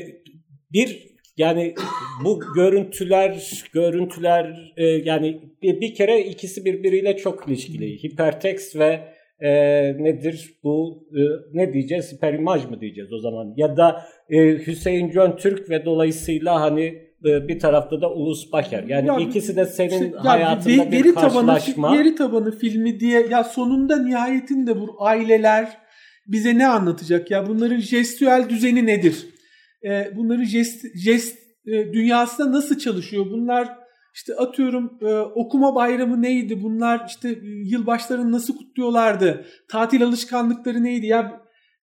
bir 0.73 1.17
yani 1.37 1.75
bu 2.23 2.39
görüntüler 2.55 3.51
görüntüler 3.73 4.73
e, 4.77 4.85
yani 4.85 5.41
bir, 5.61 5.81
bir 5.81 5.95
kere 5.95 6.21
ikisi 6.21 6.65
birbiriyle 6.65 7.17
çok 7.17 7.47
ilişkili. 7.47 8.03
Hipertekst 8.03 8.75
ve 8.75 9.16
e, 9.39 9.49
nedir 10.03 10.59
bu 10.63 11.07
e, 11.11 11.21
ne 11.53 11.73
diyeceğiz 11.73 12.13
hiperimaj 12.13 12.65
mı 12.65 12.81
diyeceğiz 12.81 13.13
o 13.13 13.19
zaman 13.19 13.53
ya 13.57 13.77
da 13.77 14.03
e, 14.29 14.67
Hüseyin 14.67 15.09
Cön 15.09 15.35
Türk 15.35 15.69
ve 15.69 15.85
dolayısıyla 15.85 16.61
hani 16.61 16.83
e, 17.25 17.47
bir 17.47 17.59
tarafta 17.59 18.01
da 18.01 18.13
Ulus 18.13 18.51
Baker. 18.51 18.83
Yani 18.83 19.07
ya, 19.07 19.17
ikisi 19.19 19.55
de 19.55 19.65
senin 19.65 20.05
işte, 20.05 20.17
hayatında 20.17 20.73
ya, 20.73 20.91
bir 20.91 20.97
veri 20.97 21.13
karşılaşma. 21.13 21.87
Tabanı, 21.87 21.99
veri 21.99 22.15
tabanı 22.15 22.57
filmi 22.57 22.99
diye 22.99 23.27
ya 23.27 23.43
sonunda 23.43 24.03
nihayetinde 24.03 24.79
bu 24.79 24.95
aileler 24.99 25.77
bize 26.27 26.57
ne 26.57 26.67
anlatacak 26.67 27.31
ya 27.31 27.47
bunların 27.47 27.79
jestüel 27.79 28.49
düzeni 28.49 28.85
nedir? 28.85 29.25
E, 29.85 30.11
bunların 30.15 30.43
jest, 30.43 30.85
jest 30.95 31.37
e, 31.65 31.93
dünyasında 31.93 32.51
nasıl 32.51 32.77
çalışıyor? 32.77 33.25
Bunlar 33.31 33.76
işte 34.17 34.35
atıyorum 34.35 34.99
e, 35.01 35.15
okuma 35.15 35.75
bayramı 35.75 36.21
neydi? 36.21 36.63
Bunlar 36.63 37.05
işte 37.07 37.29
e, 37.29 37.35
yılbaşlarını 37.43 38.31
nasıl 38.31 38.57
kutluyorlardı? 38.57 39.45
Tatil 39.71 40.03
alışkanlıkları 40.03 40.83
neydi? 40.83 41.05
Ya 41.05 41.41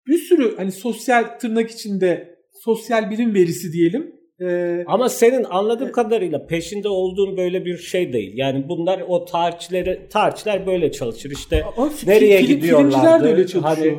bir 0.08 0.18
sürü 0.18 0.58
hani 0.58 0.72
sosyal 0.72 1.24
tırnak 1.24 1.72
içinde 1.72 2.36
sosyal 2.64 3.12
bilim 3.12 3.34
verisi 3.34 3.74
diyelim. 3.74 4.16
Ee, 4.42 4.84
Ama 4.88 5.10
senin 5.10 5.44
anladığım 5.44 5.88
e, 5.88 5.92
kadarıyla 5.92 6.46
peşinde 6.46 6.90
olduğun 6.90 7.38
böyle 7.38 7.66
bir 7.66 7.78
şey 7.78 8.14
değil. 8.14 8.32
Yani 8.36 8.66
bunlar 8.70 9.04
o 9.08 9.26
tarihçileri 9.26 10.08
tarihçiler 10.10 10.68
böyle 10.68 10.92
çalışır. 10.92 11.32
İşte 11.32 11.64
ama 11.78 11.92
nereye 12.06 12.38
film, 12.38 12.48
gidiyorlardı? 12.48 12.92
Filmciler 12.92 13.24
de 13.24 13.28
öyle 13.28 13.48
çalışıyor. 13.48 13.98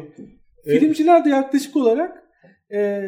Hani, 0.66 0.78
filmciler 0.78 1.24
de 1.24 1.28
yaklaşık 1.28 1.76
olarak 1.76 2.22
e, 2.74 3.02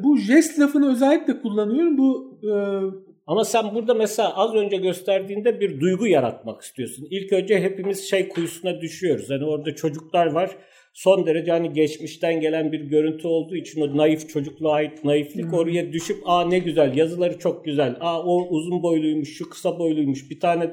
bu 0.00 0.18
jest 0.18 0.60
lafını 0.60 0.92
özellikle 0.92 1.40
kullanıyorum. 1.40 1.98
Bu 1.98 2.40
e, 2.42 2.52
ama 3.26 3.44
sen 3.44 3.74
burada 3.74 3.94
mesela 3.94 4.36
az 4.36 4.54
önce 4.54 4.76
gösterdiğinde 4.76 5.60
bir 5.60 5.80
duygu 5.80 6.06
yaratmak 6.06 6.62
istiyorsun. 6.62 7.08
İlk 7.10 7.32
önce 7.32 7.60
hepimiz 7.60 8.10
şey 8.10 8.28
kuyusuna 8.28 8.80
düşüyoruz. 8.80 9.30
Hani 9.30 9.44
orada 9.44 9.74
çocuklar 9.74 10.26
var. 10.26 10.50
Son 10.92 11.26
derece 11.26 11.50
hani 11.50 11.72
geçmişten 11.72 12.40
gelen 12.40 12.72
bir 12.72 12.80
görüntü 12.80 13.28
olduğu 13.28 13.56
için 13.56 13.80
o 13.80 13.96
naif 13.96 14.28
çocukluğa 14.28 14.72
ait 14.72 15.04
naiflik 15.04 15.44
hmm. 15.44 15.54
oraya 15.54 15.92
düşüp 15.92 16.16
aa 16.24 16.44
ne 16.44 16.58
güzel 16.58 16.96
yazıları 16.96 17.38
çok 17.38 17.64
güzel. 17.64 17.96
Aa 18.00 18.22
o 18.22 18.46
uzun 18.48 18.82
boyluymuş, 18.82 19.36
şu 19.36 19.50
kısa 19.50 19.78
boyluymuş. 19.78 20.30
Bir 20.30 20.40
tane 20.40 20.70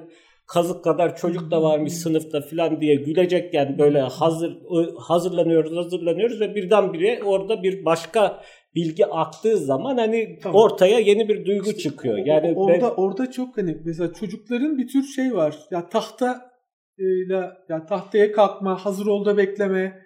kazık 0.47 0.83
kadar 0.83 1.15
çocuk 1.15 1.51
da 1.51 1.63
varmış 1.63 1.93
sınıfta 1.93 2.41
falan 2.41 2.81
diye 2.81 2.95
gülecekken 2.95 3.77
böyle 3.77 4.01
hazır 4.01 4.57
hazırlanıyoruz 4.97 5.77
hazırlanıyoruz 5.77 6.41
ve 6.41 6.55
birdenbire 6.55 7.23
orada 7.23 7.63
bir 7.63 7.85
başka 7.85 8.43
bilgi 8.75 9.05
aktığı 9.05 9.57
zaman 9.57 9.97
hani 9.97 10.39
tamam. 10.41 10.61
ortaya 10.61 10.99
yeni 10.99 11.29
bir 11.29 11.45
duygu 11.45 11.69
işte 11.69 11.79
çıkıyor. 11.79 12.17
Yani 12.17 12.53
orada 12.55 12.81
ben... 12.81 13.01
orada 13.01 13.31
çok 13.31 13.57
hani 13.57 13.77
mesela 13.85 14.13
çocukların 14.13 14.77
bir 14.77 14.87
tür 14.87 15.03
şey 15.03 15.33
var. 15.33 15.57
Ya 15.71 15.89
tahta 15.89 16.51
ile 16.97 17.49
ya 17.69 17.85
tahtaya 17.85 18.31
kalkma, 18.31 18.85
hazır 18.85 19.05
olda 19.05 19.37
bekleme, 19.37 20.01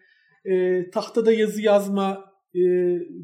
e, 0.46 0.90
tahtada 0.90 1.32
yazı 1.32 1.62
yazma, 1.62 2.26
e, 2.56 2.62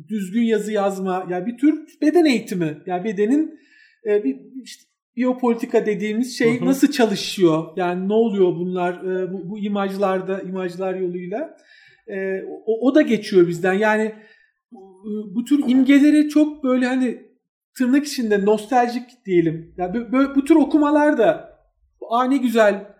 düzgün 0.07 0.43
yazı 0.43 0.71
yazma. 0.71 1.27
Ya 1.29 1.45
bir 1.45 1.57
tür 1.57 1.85
beden 2.01 2.25
eğitimi. 2.25 2.77
Yani 2.85 3.03
bedenin 3.03 3.59
e, 4.05 4.23
bir 4.23 4.37
işte 4.63 4.83
biyopolitika 5.15 5.85
dediğimiz 5.85 6.37
şey 6.37 6.65
nasıl 6.65 6.91
çalışıyor? 6.91 7.63
Yani 7.75 8.09
ne 8.09 8.13
oluyor 8.13 8.47
bunlar 8.47 8.93
e, 8.93 9.33
bu, 9.33 9.49
bu 9.49 9.59
imajlarda, 9.59 10.41
imajlar 10.41 10.95
yoluyla? 10.95 11.57
E, 12.07 12.41
o, 12.65 12.87
o 12.87 12.95
da 12.95 13.01
geçiyor 13.01 13.47
bizden. 13.47 13.73
Yani 13.73 14.13
bu 15.05 15.43
tür 15.43 15.63
imgeleri 15.67 16.29
çok 16.29 16.63
böyle 16.63 16.85
hani 16.87 17.17
tırnak 17.77 18.05
içinde 18.05 18.45
nostaljik 18.45 19.25
diyelim. 19.25 19.73
Yani 19.77 20.11
böyle 20.11 20.35
bu 20.35 20.45
tür 20.45 20.55
okumalar 20.55 21.17
da 21.17 21.59
aa 22.09 22.23
ne 22.23 22.37
güzel 22.37 22.93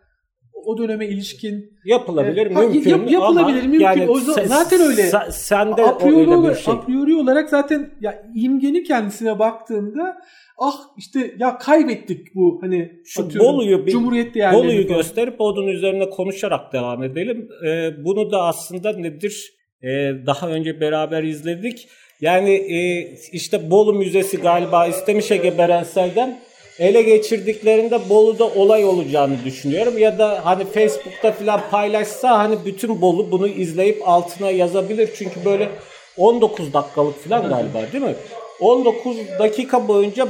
o 0.65 0.77
döneme 0.77 1.07
ilişkin 1.07 1.73
yapılabilir 1.85 2.45
e, 2.45 2.49
mümkün 2.49 2.89
yap, 2.89 3.11
yapılabilir 3.11 3.59
ama 3.59 3.67
mümkün. 3.67 3.79
Yani 3.79 4.09
o 4.09 4.19
zaten 4.45 4.81
öyle. 4.81 5.01
Sen, 5.03 5.29
sen 5.29 5.77
de 5.77 5.83
a 5.83 6.05
öyle 6.05 6.49
bir 6.49 6.55
şey. 6.55 6.73
A 6.73 6.81
priori 6.81 7.15
olarak 7.15 7.49
zaten 7.49 7.89
ya 8.01 8.25
imgenin 8.35 8.83
kendisine 8.83 9.39
baktığında 9.39 10.17
ah 10.57 10.75
işte 10.97 11.35
ya 11.39 11.57
kaybettik 11.57 12.35
bu 12.35 12.59
hani 12.61 12.91
şu 13.05 13.39
Bolu'yu 13.39 13.85
bir, 13.85 13.91
Cumhuriyet 13.91 14.35
Bolu'yu 14.35 14.87
gösterip 14.87 15.35
onun 15.39 15.67
üzerine 15.67 16.09
konuşarak 16.09 16.73
devam 16.73 17.03
edelim. 17.03 17.49
Ee, 17.67 17.91
bunu 18.05 18.31
da 18.31 18.41
aslında 18.41 18.97
nedir? 18.97 19.62
Ee, 19.83 20.13
daha 20.25 20.47
önce 20.47 20.81
beraber 20.81 21.23
izledik. 21.23 21.87
Yani 22.21 22.51
e, 22.51 23.07
işte 23.31 23.71
Bolu 23.71 23.93
Müzesi 23.93 24.37
galiba 24.37 24.87
istemiş 24.87 25.31
Ege 25.31 25.57
Berensel'den 25.57 26.39
ele 26.79 27.01
geçirdiklerinde 27.01 28.09
Bolu'da 28.09 28.45
olay 28.45 28.85
olacağını 28.85 29.43
düşünüyorum. 29.45 29.97
Ya 29.97 30.19
da 30.19 30.41
hani 30.43 30.65
Facebook'ta 30.65 31.31
falan 31.31 31.61
paylaşsa 31.71 32.37
hani 32.37 32.55
bütün 32.65 33.01
Bolu 33.01 33.31
bunu 33.31 33.47
izleyip 33.47 34.01
altına 34.05 34.51
yazabilir. 34.51 35.09
Çünkü 35.15 35.45
böyle 35.45 35.69
19 36.17 36.73
dakikalık 36.73 37.23
falan 37.23 37.49
galiba 37.49 37.91
değil 37.93 38.03
mi? 38.03 38.15
19 38.59 39.17
dakika 39.39 39.87
boyunca 39.87 40.27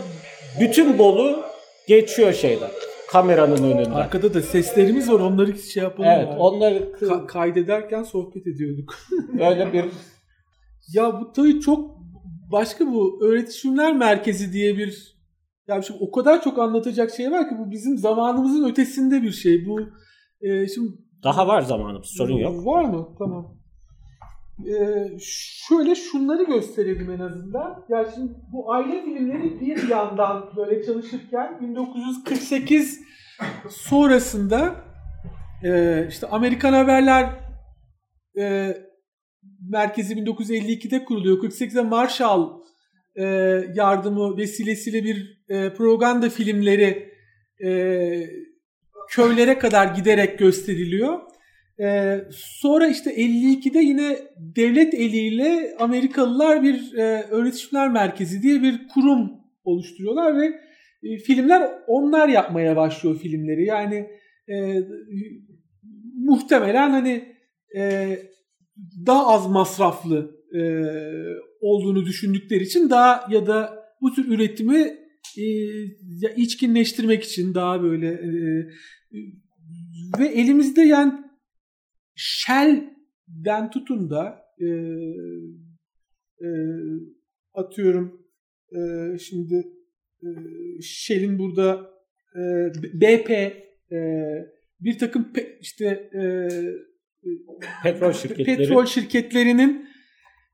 bütün 0.60 0.98
Bolu 0.98 1.44
geçiyor 1.88 2.34
şeyden 2.34 2.70
kameranın 3.14 3.64
önünde. 3.64 3.90
Arkada 3.90 4.34
da 4.34 4.42
seslerimiz 4.42 5.12
var 5.12 5.20
onları 5.20 5.58
şey 5.58 5.84
yapalım. 5.84 6.10
Evet 6.10 6.28
yani. 6.30 6.40
onları 6.40 6.78
Ka- 6.78 7.28
kaydederken 7.28 8.04
sohbet 8.04 8.48
ediyorduk. 8.48 8.96
Öyle 9.34 9.74
bir 9.74 9.86
ya 10.94 11.22
bu 11.22 11.32
tabii 11.34 11.60
çok 11.60 11.98
başka 12.52 12.86
bu 12.86 13.26
öğretişimler 13.26 13.96
merkezi 13.96 14.54
diye 14.54 14.78
bir 14.78 15.18
ya 15.68 15.82
şimdi 15.82 16.00
o 16.04 16.12
kadar 16.12 16.42
çok 16.42 16.60
anlatacak 16.60 17.12
şey 17.12 17.32
var 17.32 17.50
ki 17.50 17.56
bu 17.60 17.72
bizim 17.72 17.98
zamanımızın 17.98 18.70
ötesinde 18.70 19.24
bir 19.24 19.32
şey. 19.32 19.66
Bu 19.66 19.80
e, 20.42 20.68
şimdi 20.68 20.92
daha 21.24 21.48
var 21.48 21.62
zamanımız 21.62 22.08
sorun 22.08 22.38
yok. 22.38 22.66
Var 22.66 22.84
mı? 22.84 23.08
Tamam. 23.20 23.58
Ee, 24.60 25.08
şöyle 25.68 25.96
şunları 25.96 26.44
gösterelim 26.44 27.12
en 27.12 27.20
azından. 27.20 27.86
Ya 27.90 28.06
şimdi 28.16 28.34
bu 28.52 28.74
aile 28.74 29.02
filmleri 29.04 29.60
bir 29.62 29.88
yandan 29.88 30.50
böyle 30.58 30.84
çalışırken 30.84 31.62
1948 31.62 33.02
sonrasında 33.70 34.76
e, 35.64 36.06
işte 36.10 36.28
Amerikan 36.28 36.74
Haberler 36.74 37.30
e, 38.40 38.78
merkezi 39.70 40.14
1952'de 40.14 41.06
kuruluyor. 41.06 41.38
48'de 41.38 41.82
Marshall 41.82 42.50
e, 43.16 43.24
yardımı 43.74 44.38
vesilesiyle 44.38 45.04
bir 45.04 45.44
e, 45.50 45.74
propaganda 45.74 46.30
filmleri 46.30 47.14
e, 47.66 47.70
köylere 49.10 49.58
kadar 49.58 49.96
giderek 49.96 50.40
gösteriliyor. 50.40 51.20
E, 51.80 52.18
sonra 52.32 52.88
işte 52.88 53.16
52'de 53.16 53.80
yine 53.80 54.18
devlet 54.38 54.94
eliyle 54.94 55.76
Amerikalılar 55.80 56.64
bir 56.64 56.94
e, 56.94 57.24
öğretişimler 57.24 57.92
merkezi 57.92 58.42
diye 58.42 58.62
bir 58.62 58.88
kurum 58.88 59.32
oluşturuyorlar 59.64 60.38
ve 60.38 60.46
e, 61.04 61.18
filmler 61.18 61.72
onlar 61.88 62.30
yapmaya 62.30 62.76
başlıyor 62.76 63.20
filmleri. 63.20 63.66
Yani 63.66 64.08
e, 64.50 64.84
muhtemelen 66.16 66.90
hani 66.90 67.36
e, 67.78 68.16
daha 69.06 69.28
az 69.28 69.48
masraflı 69.48 70.32
e, 70.56 70.62
olduğunu 71.62 72.06
düşündükleri 72.06 72.64
için 72.64 72.90
daha 72.90 73.28
ya 73.30 73.48
da 73.48 73.84
bu 74.02 74.14
tür 74.14 74.28
üretimi 74.28 74.98
e, 75.38 75.46
içkinleştirmek 76.36 77.24
için 77.24 77.54
daha 77.54 77.84
böyle 77.84 78.08
e, 78.08 78.30
ve 80.20 80.28
elimizde 80.28 80.82
yani 80.82 81.23
Shell'den 82.16 83.72
tutun 83.72 84.10
da 84.10 84.42
e, 84.60 84.66
e, 86.46 86.48
atıyorum 87.54 88.28
e, 88.72 88.80
şimdi 89.18 89.68
e, 90.24 90.28
Shell'in 90.82 91.40
burada 91.40 91.90
e, 92.36 92.42
BP 92.94 93.30
e, 93.30 94.00
bir 94.80 94.98
takım 94.98 95.34
pe, 95.34 95.58
işte 95.62 96.10
e, 96.14 96.48
petrol 97.84 98.14
şirketleri. 98.14 98.58
petrol 98.58 98.86
şirketlerinin 98.86 99.90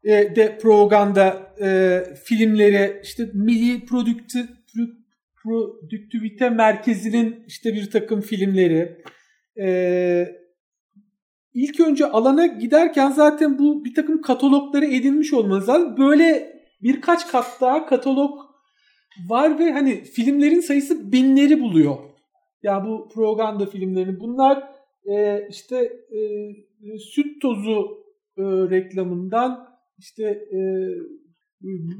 e, 0.03 0.35
de 0.35 0.57
propaganda 0.57 1.55
e, 1.61 2.01
filmleri 2.23 3.01
işte 3.03 3.29
milli 3.33 3.85
prodüktü, 3.85 4.39
prodüktivite 5.43 6.49
merkezinin 6.49 7.43
işte 7.47 7.73
bir 7.73 7.91
takım 7.91 8.21
filmleri 8.21 9.01
e, 9.59 10.39
ilk 11.53 11.79
önce 11.79 12.05
alana 12.05 12.45
giderken 12.45 13.11
zaten 13.11 13.59
bu 13.59 13.85
bir 13.85 13.93
takım 13.93 14.21
katalogları 14.21 14.85
edinmiş 14.85 15.33
olmanız 15.33 15.69
lazım. 15.69 15.97
Böyle 15.97 16.53
birkaç 16.81 17.27
kat 17.27 17.45
daha 17.61 17.85
katalog 17.85 18.39
var 19.29 19.59
ve 19.59 19.71
hani 19.71 20.03
filmlerin 20.03 20.59
sayısı 20.59 21.11
binleri 21.11 21.61
buluyor. 21.61 21.95
Ya 22.63 22.71
yani 22.73 22.87
bu 22.87 23.09
propaganda 23.09 23.65
filmlerini. 23.65 24.19
Bunlar 24.19 24.63
e, 25.05 25.47
işte 25.49 25.77
e, 26.11 26.19
süt 26.99 27.41
tozu 27.41 28.03
e, 28.37 28.43
reklamından 28.43 29.69
işte 29.97 30.23
e, 30.23 30.59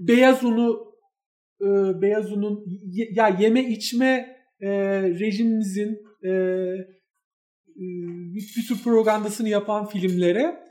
beyaz 0.08 0.44
unu 0.44 0.94
e, 1.62 1.66
beyaz 2.02 2.32
unun 2.32 2.66
ya 3.12 3.38
yeme 3.40 3.64
içme 3.64 4.36
e, 4.62 4.70
rejimimizin 5.02 6.00
e, 6.24 6.32
bir, 7.80 8.56
bir 8.56 8.68
tür 8.68 8.84
propagandasını 8.84 9.50
yapan 9.50 9.86
filmlere 9.88 10.64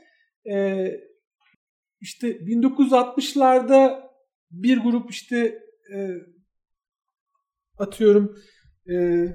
e, 0.51 0.87
işte 2.01 2.27
1960'larda 2.27 4.09
bir 4.51 4.77
grup 4.77 5.11
işte 5.11 5.59
e, 5.95 5.97
atıyorum 7.77 8.35
e, 8.89 9.25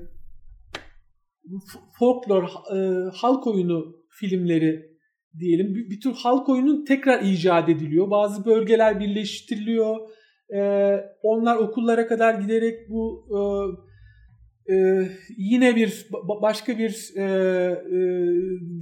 folklor 1.99 2.43
e, 2.77 3.11
halk 3.15 3.47
oyunu 3.47 3.97
filmleri 4.11 4.95
diyelim 5.39 5.75
bir, 5.75 5.91
bir 5.91 6.01
tür 6.01 6.13
halk 6.13 6.49
oyunun 6.49 6.85
tekrar 6.85 7.23
icat 7.23 7.69
ediliyor. 7.69 8.11
Bazı 8.11 8.45
bölgeler 8.45 9.01
birleştiriliyor. 9.01 9.97
E, 10.55 10.61
onlar 11.23 11.57
okullara 11.57 12.07
kadar 12.07 12.35
giderek 12.35 12.91
bu 12.91 13.27
e, 13.31 13.39
e, 14.71 15.09
yine 15.37 15.77
bir 15.77 16.07
başka 16.43 16.79
bir 16.79 17.13
e, 17.17 17.23
e, 17.23 17.99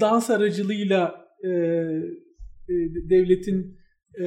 dans 0.01 0.31
aracılığıyla 0.31 1.29
e, 1.45 1.49
e, 2.69 2.75
devletin 3.11 3.79
e, 4.21 4.25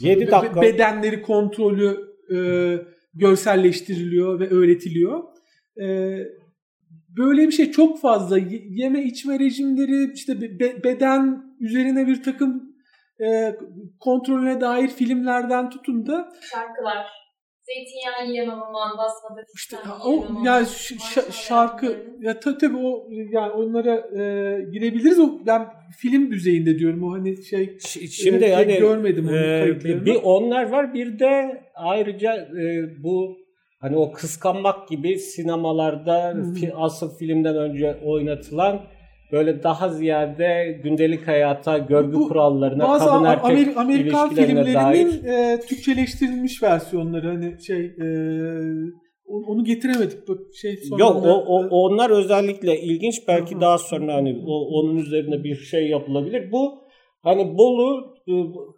7 0.00 0.30
dakika. 0.30 0.62
bedenleri 0.62 1.22
kontrolü 1.22 1.98
e, 2.34 2.38
görselleştiriliyor 3.14 4.40
ve 4.40 4.48
öğretiliyor. 4.48 5.22
E, 5.82 6.18
böyle 7.16 7.46
bir 7.46 7.52
şey 7.52 7.70
çok 7.70 8.00
fazla 8.00 8.38
yeme 8.70 9.04
içme 9.04 9.38
rejimleri 9.38 10.12
işte 10.14 10.40
be, 10.40 10.84
beden 10.84 11.42
üzerine 11.60 12.06
bir 12.06 12.22
takım 12.22 12.74
e, 13.20 13.56
kontrolüne 14.00 14.60
dair 14.60 14.88
filmlerden 14.88 15.70
tutun 15.70 16.06
da 16.06 16.32
şarkılar 16.52 17.19
zeytinyağı 17.74 18.26
yiyemem 18.28 18.62
aman 18.62 18.98
basmada 18.98 19.40
işte 19.54 19.76
o 20.04 20.26
ya 20.42 20.64
ş- 20.64 21.32
şarkı 21.32 21.96
ya 22.20 22.40
tabii 22.40 22.58
tabii 22.58 22.76
o 22.76 23.06
yani 23.30 23.52
onlara 23.52 23.94
e, 23.96 24.22
girebiliriz. 24.72 25.18
O 25.20 25.30
ben 25.46 25.66
film 25.98 26.30
düzeyinde 26.30 26.78
diyorum 26.78 27.02
o 27.04 27.12
hani 27.12 27.42
şey 27.44 27.78
şimdi 28.10 28.44
e, 28.44 28.48
yani 28.48 28.78
görmedim 28.78 29.28
onu 29.28 29.36
e, 29.36 30.04
bir 30.06 30.14
onlar 30.22 30.70
var 30.70 30.94
bir 30.94 31.18
de 31.18 31.62
ayrıca 31.74 32.34
e, 32.36 32.62
bu 33.02 33.36
hani 33.80 33.96
o 33.96 34.12
kıskanmak 34.12 34.88
gibi 34.88 35.18
sinemalarda 35.18 36.36
fi, 36.54 36.72
asıl 36.74 37.16
filmden 37.18 37.56
önce 37.56 37.96
oynatılan 38.04 38.80
böyle 39.32 39.62
daha 39.62 39.88
ziyade 39.88 40.80
gündelik 40.82 41.28
hayata, 41.28 41.78
görgü 41.78 42.12
Bu, 42.12 42.28
kurallarına, 42.28 42.88
bazı 42.88 43.06
kadın 43.06 43.24
erkek 43.24 43.50
Amer- 43.50 43.74
Amerikan 43.74 44.34
filmlerinin 44.34 44.74
dair. 44.74 45.24
e, 45.24 45.60
Türkçeleştirilmiş 45.60 46.62
versiyonları 46.62 47.28
hani 47.28 47.62
şey 47.62 47.84
e, 47.84 48.06
onu 49.30 49.64
getiremedik 49.64 50.28
bak 50.28 50.38
şey 50.60 50.76
sonra 50.76 51.00
Yok 51.00 51.16
o, 51.24 51.44
o 51.48 51.66
onlar 51.68 52.10
özellikle 52.10 52.80
ilginç 52.80 53.28
belki 53.28 53.54
Aha. 53.54 53.60
daha 53.60 53.78
sonra 53.78 54.14
hani 54.14 54.42
o, 54.46 54.78
onun 54.78 54.96
üzerine 54.96 55.44
bir 55.44 55.56
şey 55.56 55.88
yapılabilir. 55.88 56.52
Bu 56.52 56.78
hani 57.22 57.58
Bolu 57.58 58.14
e, 58.28 58.32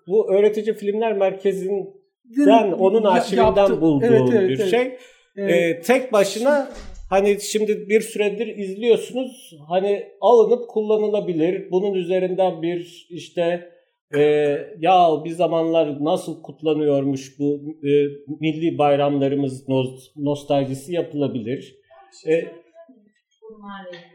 bu 0.09 0.35
öğretici 0.35 0.75
filmler 0.75 1.13
merkezinden 1.17 2.73
onun 2.79 3.05
arşivinden 3.05 3.81
bulduğu 3.81 4.07
evet, 4.07 4.23
evet, 4.33 4.49
bir 4.49 4.59
evet. 4.59 4.71
şey. 4.71 4.97
Evet. 5.37 5.79
Ee, 5.79 5.81
tek 5.81 6.13
başına 6.13 6.69
hani 7.13 7.41
şimdi 7.41 7.89
bir 7.89 8.01
süredir 8.01 8.47
izliyorsunuz 8.47 9.57
hani 9.69 10.13
alınıp 10.21 10.69
kullanılabilir. 10.69 11.71
Bunun 11.71 11.95
üzerinden 11.95 12.63
bir 12.63 13.07
işte 13.11 13.73
e, 14.15 14.21
ya 14.79 15.09
bir 15.25 15.31
zamanlar 15.31 16.05
nasıl 16.05 16.43
kutlanıyormuş 16.43 17.39
bu 17.39 17.61
e, 17.83 17.91
milli 18.41 18.79
bayramlarımız 18.79 19.69
nostaljisi 20.17 20.93
yapılabilir. 20.95 21.77
Şey 22.25 22.39
e, 22.39 22.55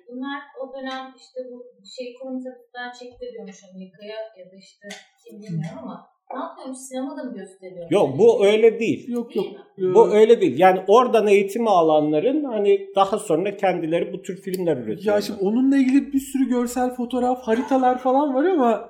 Bunlar 0.09 0.41
o 0.61 0.73
dönem 0.73 1.13
işte 1.17 1.39
bu 1.51 1.65
şey 1.97 2.13
kurum 2.13 2.43
tarafından 2.43 2.91
çektiriyormuş 2.99 3.57
Amerika'ya 3.73 4.19
ya 4.39 4.51
da 4.51 4.55
işte 4.55 4.87
kim 5.23 5.41
bilmiyorum 5.41 5.79
ama 5.83 6.16
ne 6.33 6.39
yapıyormuş? 6.39 6.77
Sinemada 6.77 7.23
mı 7.23 7.33
gösteriyor? 7.33 7.91
Yok 7.91 8.19
bu 8.19 8.45
öyle 8.45 8.79
değil. 8.79 9.07
Yok 9.07 9.35
yok. 9.35 9.45
Bu 9.77 10.09
öyle 10.09 10.41
değil. 10.41 10.59
Yani 10.59 10.79
oradan 10.87 11.27
eğitim 11.27 11.67
alanların 11.67 12.43
hani 12.43 12.87
daha 12.95 13.19
sonra 13.19 13.57
kendileri 13.57 14.13
bu 14.13 14.21
tür 14.21 14.41
filmler 14.41 14.77
üretiyor. 14.77 15.15
Ya 15.15 15.21
şimdi 15.21 15.39
onunla 15.41 15.77
ilgili 15.77 16.13
bir 16.13 16.19
sürü 16.19 16.49
görsel 16.49 16.95
fotoğraf, 16.95 17.41
haritalar 17.41 17.97
falan 17.97 18.33
var 18.33 18.45
ama 18.45 18.89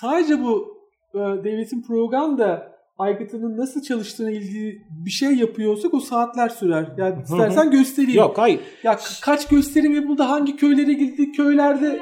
sadece 0.00 0.42
bu 0.44 0.78
e, 1.14 1.18
devletin 1.18 1.82
propaganda 1.82 2.72
aygıtının 2.98 3.56
nasıl 3.56 3.82
çalıştığına 3.82 4.30
ilgili 4.30 4.82
bir 4.90 5.10
şey 5.10 5.34
yapıyorsak 5.34 5.94
o 5.94 6.00
saatler 6.00 6.48
sürer. 6.48 6.88
Yani 6.98 7.22
istersen 7.22 7.70
göstereyim. 7.70 8.18
Yok 8.18 8.38
hayır. 8.38 8.60
Ya 8.82 8.98
kaç 9.22 9.48
gösterim 9.48 9.94
yapıldı, 9.94 10.22
hangi 10.22 10.56
köylere 10.56 10.92
gidildi, 10.92 11.32
köylerde 11.32 12.00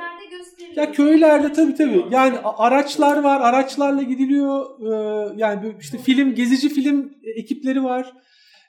ya 0.78 0.92
köylerde 0.92 1.52
tabii 1.52 1.74
tabii. 1.74 2.04
Yani 2.10 2.38
araçlar 2.38 3.22
var, 3.22 3.40
araçlarla 3.40 4.02
gidiliyor. 4.02 4.66
Ee, 4.80 5.34
yani 5.36 5.76
işte 5.80 5.98
film, 5.98 6.34
gezici 6.34 6.68
film 6.68 7.12
ekipleri 7.36 7.84
var. 7.84 8.12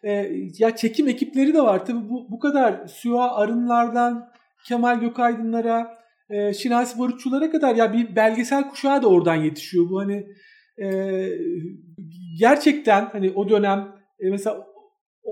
Ee, 0.03 0.31
ya 0.57 0.75
çekim 0.75 1.07
ekipleri 1.07 1.53
de 1.53 1.61
var. 1.61 1.85
Tabii 1.85 2.09
bu, 2.09 2.31
bu 2.31 2.39
kadar 2.39 2.87
Süha 2.87 3.35
Arınlardan 3.35 4.29
Kemal 4.67 4.99
Gökaydınlara, 4.99 5.97
e, 6.29 6.53
Şinasi 6.53 6.99
Barutçulara 6.99 7.51
kadar 7.51 7.75
ya 7.75 7.93
bir 7.93 8.15
belgesel 8.15 8.69
kuşağı 8.69 9.01
da 9.01 9.07
oradan 9.07 9.35
yetişiyor. 9.35 9.89
Bu 9.89 9.99
hani 9.99 10.27
e, 10.81 10.87
gerçekten 12.39 13.05
hani 13.05 13.31
o 13.31 13.49
dönem 13.49 13.95
e, 14.19 14.29
mesela 14.29 14.67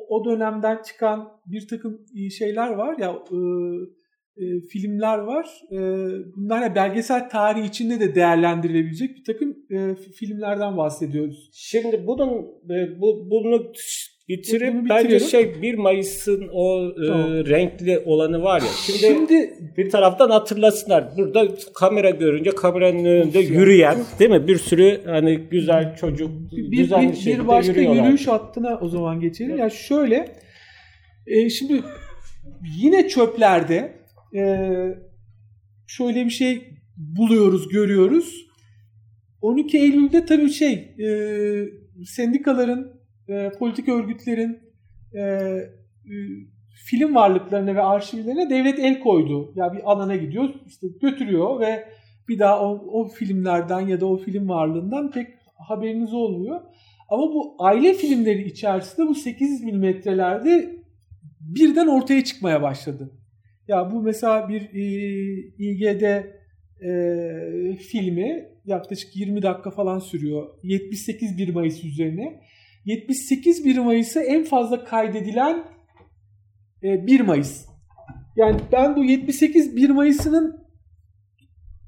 o, 0.10 0.26
dönemden 0.26 0.82
çıkan 0.84 1.30
bir 1.46 1.68
takım 1.68 2.06
şeyler 2.38 2.70
var 2.70 2.98
ya 2.98 3.12
e, 3.12 3.38
e, 4.38 4.68
filmler 4.68 5.18
var. 5.18 5.48
E, 5.72 5.78
bunlar 6.36 6.62
ya 6.62 6.76
belgesel 6.76 7.30
tarihi 7.30 7.68
içinde 7.68 8.00
de 8.00 8.16
değerlendirilebilecek 8.16 9.18
bir 9.18 9.24
takım 9.24 9.58
e, 9.72 9.96
filmlerden 9.96 10.78
bahsediyoruz. 10.78 11.50
Şimdi 11.54 12.08
bunun 12.08 12.46
e, 12.70 13.02
bu 13.02 13.28
bunu 13.30 13.72
bitirip 14.30 14.74
bunu 14.74 14.90
bence 14.90 15.20
şey 15.20 15.62
1 15.62 15.74
Mayıs'ın 15.74 16.50
o 16.54 16.90
e, 16.90 17.08
tamam. 17.08 17.36
e, 17.36 17.46
renkli 17.46 18.00
olanı 18.06 18.44
var 18.44 18.62
ya. 18.62 18.68
Şimdi, 18.86 19.00
Şimdi 19.00 19.54
bir 19.78 19.90
taraftan 19.90 20.30
hatırlasınlar. 20.30 21.18
Burada 21.18 21.48
kamera 21.74 22.10
görünce 22.10 22.52
kameranın 22.52 23.06
önünde 23.06 23.40
yürüyen 23.40 23.98
değil 24.20 24.32
mi? 24.32 24.48
Bir 24.48 24.58
sürü 24.58 25.02
hani 25.06 25.38
güzel 25.38 25.96
çocuk 25.96 26.32
bir, 26.52 26.78
güzel 26.78 27.02
bir, 27.02 27.26
bir, 27.26 27.40
bir 27.40 27.48
başka 27.48 27.82
yürüyüş 27.82 28.28
hattına 28.28 28.80
o 28.82 28.90
zaman 28.90 29.20
geçelim. 29.20 29.52
Ya 29.52 29.58
yani 29.58 29.72
şöyle 29.72 30.36
e, 31.28 31.50
şimdi 31.50 31.82
yine 32.82 33.08
çöplerde 33.08 33.97
e, 34.36 34.70
şöyle 35.88 36.26
bir 36.26 36.30
şey 36.30 36.78
buluyoruz, 36.98 37.70
görüyoruz. 37.70 38.48
12 39.42 39.78
Eylül'de 39.78 40.26
tabii 40.26 40.50
şey 40.50 40.74
e, 40.74 41.10
sendikaların, 42.06 43.02
e, 43.30 43.52
politik 43.60 43.90
örgütlerin 43.90 44.60
e, 45.14 45.22
e, 45.22 45.70
film 46.86 47.16
varlıklarına 47.16 47.76
ve 47.76 47.82
arşivlerine 47.82 48.50
devlet 48.50 48.80
el 48.80 49.00
koydu. 49.00 49.54
Ya 49.56 49.66
yani 49.66 49.78
bir 49.78 49.92
alana 49.92 50.16
gidiyor, 50.16 50.50
işte 50.68 50.88
götürüyor 51.02 51.60
ve 51.60 51.88
bir 52.28 52.40
daha 52.40 52.62
o, 52.62 52.86
o 52.92 53.08
filmlerden 53.08 53.82
ya 53.82 54.02
da 54.02 54.06
o 54.06 54.18
film 54.18 54.50
varlığından 54.50 55.12
pek 55.12 55.28
haberiniz 55.56 56.14
olmuyor. 56.14 56.62
Ama 57.10 57.22
bu 57.22 57.56
aile 57.60 57.94
filmleri 57.94 58.48
içerisinde 58.48 59.08
bu 59.08 59.16
8 59.16 59.64
milimetrelerde 59.64 60.78
birden 61.40 61.88
ortaya 61.88 62.24
çıkmaya 62.24 62.62
başladı. 62.62 63.12
Ya 63.68 63.92
bu 63.92 64.02
mesela 64.02 64.50
bir 64.50 64.62
e, 64.62 64.84
İGD 65.58 66.04
e, 66.82 67.76
filmi 67.76 68.50
yaklaşık 68.66 69.16
20 69.16 69.42
dakika 69.42 69.72
falan 69.72 70.00
sürüyor. 70.00 70.48
78 70.64 71.38
1 71.38 71.50
Mayıs 71.50 71.84
üzerine. 71.84 72.42
78 72.86 73.66
1 73.66 73.78
Mayıs'ı 73.78 74.20
en 74.20 74.44
fazla 74.44 74.84
kaydedilen 74.84 75.64
e, 76.84 77.08
1 77.08 77.22
Mayıs. 77.22 77.66
Yani 78.36 78.60
ben 78.72 78.96
bu 78.96 79.04
78 79.04 79.76
1 79.76 79.90
Mayıs'ının 79.90 80.68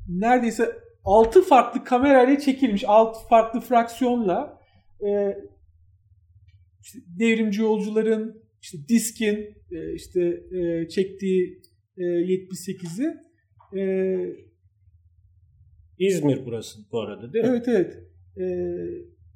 neredeyse 0.09 0.71
6 1.03 1.41
farklı 1.41 1.83
kamerayla 1.83 2.39
çekilmiş, 2.39 2.83
6 2.87 3.27
farklı 3.27 3.59
fraksiyonla 3.59 4.59
e, 5.01 5.37
işte 6.81 6.99
devrimci 7.19 7.61
yolcuların, 7.61 8.43
işte 8.61 8.77
Diskin 8.89 9.55
e, 9.71 9.93
işte 9.93 10.21
e, 10.51 10.89
çektiği 10.89 11.61
e, 11.99 12.03
78'i 12.03 13.17
e, 13.79 13.83
İzmir 15.99 16.45
burası 16.45 16.79
bu 16.91 16.99
arada 16.99 17.33
değil 17.33 17.45
mi? 17.45 17.51
Evet 17.51 17.67
evet. 17.67 17.97
E, 18.37 18.45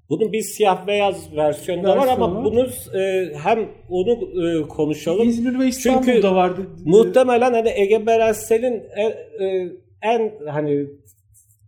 bunun 0.10 0.34
bir 0.34 0.42
siyah 0.42 0.88
beyaz 0.88 1.36
versiyonu 1.36 1.84
da 1.84 1.98
var 1.98 2.08
ama 2.08 2.46
bunu 2.46 2.68
e, 3.00 3.34
hem 3.36 3.70
onu 3.90 4.12
e, 4.48 4.68
konuşalım. 4.68 5.30
İzmir 5.30 5.60
ve 5.60 5.68
İstanbul'da 5.68 6.14
Çünkü 6.14 6.28
vardı. 6.28 6.62
Muhtemelen 6.86 7.54
hani 7.54 7.70
Ege 7.70 8.06
Berensel'in 8.06 8.84
en, 8.96 9.12
e, 9.46 9.72
en 10.02 10.32
hani 10.48 10.88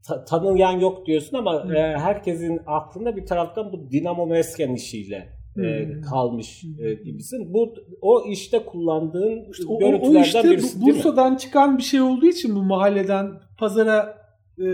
ta, 0.07 0.25
tanıyan 0.25 0.79
yok 0.79 1.05
diyorsun 1.05 1.37
ama 1.37 1.75
e, 1.75 1.79
herkesin 1.79 2.59
aklında 2.67 3.15
bir 3.15 3.25
taraftan 3.25 3.71
bu 3.71 3.91
Dinamo 3.91 4.25
Mesken 4.25 4.73
işiyle 4.73 5.34
e, 5.57 6.01
kalmış 6.01 6.63
e, 6.79 6.93
gibisin. 6.93 7.53
Bu 7.53 7.73
o 8.01 8.23
işte 8.27 8.65
kullandığın 8.65 9.51
işte 9.51 9.63
o, 9.67 9.79
görüntülerden 9.79 10.19
o 10.19 10.23
işte, 10.23 10.43
birisi 10.43 10.81
bu, 10.81 10.85
Bursa'dan 10.85 11.35
çıkan 11.35 11.77
bir 11.77 11.83
şey 11.83 12.01
olduğu 12.01 12.25
için 12.25 12.55
bu 12.55 12.63
mahalleden 12.63 13.31
pazara 13.57 14.17
e, 14.59 14.65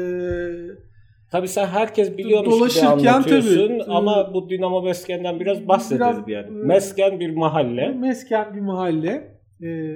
Tabii 1.32 1.48
sen 1.48 1.68
herkes 1.68 2.18
biliyormuş 2.18 2.76
gibi 2.76 2.88
anlatıyorsun 2.88 3.68
tabii, 3.68 3.84
ama 3.84 4.34
bu 4.34 4.50
Dinamo 4.50 4.82
Mesken'den 4.82 5.40
biraz 5.40 5.68
bahsedelim 5.68 6.28
biraz, 6.28 6.46
yani. 6.46 6.52
Mesken 6.52 7.20
bir 7.20 7.36
mahalle. 7.36 7.88
Mesken 7.88 8.56
bir 8.56 8.60
mahalle. 8.60 9.42
Ee, 9.64 9.96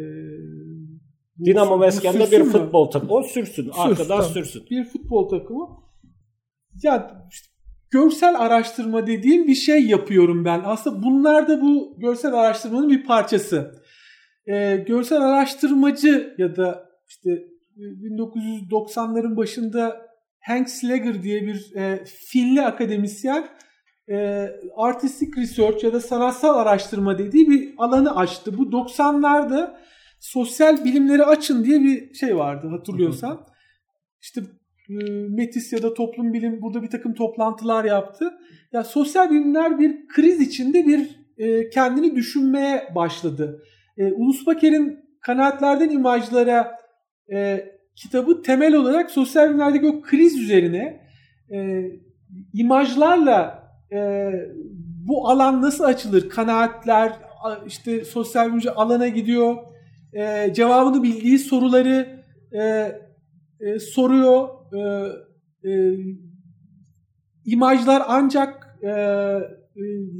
Dinamo 1.45 1.77
Mesken'de 1.77 2.31
bir 2.31 2.43
futbol 2.43 2.91
takımı. 2.91 3.13
O 3.13 3.23
sürsün. 3.23 3.43
sürsün 3.43 3.71
arkadan 3.77 4.07
tamam. 4.07 4.23
sürsün. 4.23 4.63
Bir 4.71 4.83
futbol 4.83 5.29
takımı. 5.29 5.67
Ya 6.83 7.27
işte, 7.31 7.47
görsel 7.91 8.39
araştırma 8.39 9.07
dediğim 9.07 9.47
bir 9.47 9.55
şey 9.55 9.85
yapıyorum 9.85 10.45
ben. 10.45 10.61
Aslında 10.65 11.03
bunlar 11.03 11.47
da 11.47 11.61
bu 11.61 11.95
görsel 11.97 12.33
araştırmanın 12.33 12.89
bir 12.89 13.05
parçası. 13.05 13.71
Ee, 14.47 14.83
görsel 14.87 15.21
araştırmacı 15.21 16.35
ya 16.37 16.55
da 16.55 16.89
işte 17.07 17.29
1990'ların 17.77 19.33
e, 19.33 19.37
başında 19.37 20.05
Hank 20.39 20.69
Slager 20.69 21.23
diye 21.23 21.41
bir 21.41 21.75
e, 21.75 22.05
Finli 22.05 22.61
akademisyen 22.61 23.47
e, 24.09 24.47
artistic 24.77 25.41
research 25.41 25.83
ya 25.83 25.93
da 25.93 25.99
sanatsal 25.99 26.57
araştırma 26.57 27.17
dediği 27.17 27.49
bir 27.49 27.73
alanı 27.77 28.15
açtı. 28.15 28.57
Bu 28.57 28.63
90'larda 28.63 29.77
sosyal 30.19 30.85
bilimleri 30.85 31.23
açın 31.23 31.63
diye 31.63 31.81
bir 31.81 32.13
şey 32.13 32.37
vardı 32.37 32.67
hatırlıyorsan. 32.67 33.45
İşte 34.21 34.41
Metis 35.29 35.73
ya 35.73 35.83
da 35.83 35.93
toplum 35.93 36.33
bilim 36.33 36.61
burada 36.61 36.83
bir 36.83 36.89
takım 36.89 37.13
toplantılar 37.13 37.85
yaptı. 37.85 38.33
Ya 38.73 38.83
sosyal 38.83 39.31
bilimler 39.31 39.79
bir 39.79 40.07
kriz 40.07 40.41
içinde 40.41 40.85
bir 40.85 41.25
e, 41.37 41.69
kendini 41.69 42.15
düşünmeye 42.15 42.83
başladı. 42.95 43.63
E, 43.97 44.11
Ulus 44.11 44.47
Baker'in 44.47 44.99
kanaatlerden 45.21 45.89
imajlara 45.89 46.71
e, 47.33 47.65
kitabı 47.95 48.41
temel 48.41 48.75
olarak 48.75 49.11
sosyal 49.11 49.49
bilimlerdeki 49.49 49.87
o 49.87 50.01
kriz 50.01 50.39
üzerine 50.39 51.01
e, 51.53 51.81
imajlarla 52.53 53.69
e, 53.91 54.29
bu 55.07 55.29
alan 55.29 55.61
nasıl 55.61 55.83
açılır? 55.83 56.29
Kanaatler, 56.29 57.13
işte 57.67 58.05
sosyal 58.05 58.47
bilimci 58.47 58.71
alana 58.71 59.07
gidiyor. 59.07 59.55
E, 60.13 60.53
cevabını 60.53 61.03
bildiği 61.03 61.39
soruları 61.39 62.23
e, 62.51 62.61
e, 63.59 63.79
soruyor. 63.79 64.49
E, 64.73 64.79
e, 65.69 65.71
imajlar 67.45 68.03
ancak 68.07 68.77
e, 68.83 68.91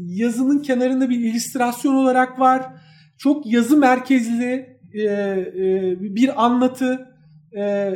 yazının 0.06 0.60
kenarında 0.60 1.10
bir 1.10 1.20
illüstrasyon 1.20 1.96
olarak 1.96 2.40
var. 2.40 2.64
Çok 3.18 3.54
yazı 3.54 3.78
merkezli 3.78 4.80
e, 4.94 5.04
e, 5.04 5.98
bir 6.00 6.46
anlatı 6.46 7.10
e, 7.58 7.94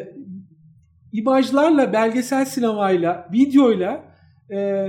imajlarla, 1.12 1.93
belgesel 1.93 2.45
sinemayla, 2.45 3.29
videoyla 3.33 4.03
e, 4.51 4.88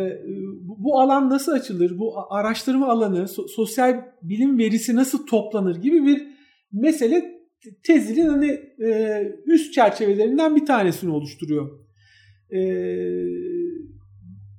bu 0.65 1.01
alan 1.01 1.31
nasıl 1.31 1.53
açılır, 1.53 1.99
bu 1.99 2.33
araştırma 2.33 2.89
alanı, 2.89 3.29
so, 3.29 3.49
sosyal 3.49 4.05
bilim 4.23 4.59
verisi 4.59 4.97
nasıl 4.97 5.27
toplanır 5.27 5.77
gibi 5.77 6.07
bir 6.07 6.27
mesele 6.73 7.40
tezinin 7.83 8.29
hani 8.29 8.51
e, 8.85 9.23
üst 9.47 9.75
çerçevelerinden 9.75 10.57
bir 10.57 10.67
tanesini 10.67 11.11
oluşturuyor. 11.11 11.71
E, 12.53 12.61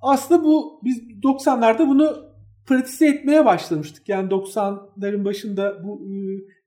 aslında 0.01 0.43
bu 0.43 0.81
biz 0.83 0.97
90'larda 1.23 1.87
bunu 1.87 2.31
pratize 2.65 3.07
etmeye 3.07 3.45
başlamıştık. 3.45 4.09
Yani 4.09 4.29
90'ların 4.29 5.25
başında 5.25 5.83
bu 5.83 6.01
e, 6.05 6.13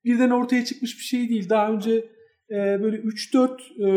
birden 0.05 0.31
ortaya 0.31 0.65
çıkmış 0.65 0.99
bir 0.99 1.05
şey 1.05 1.29
değil. 1.29 1.49
Daha 1.49 1.73
önce 1.73 2.09
e, 2.51 2.83
böyle 2.83 2.97
3-4 2.97 3.51
e, 3.79 3.89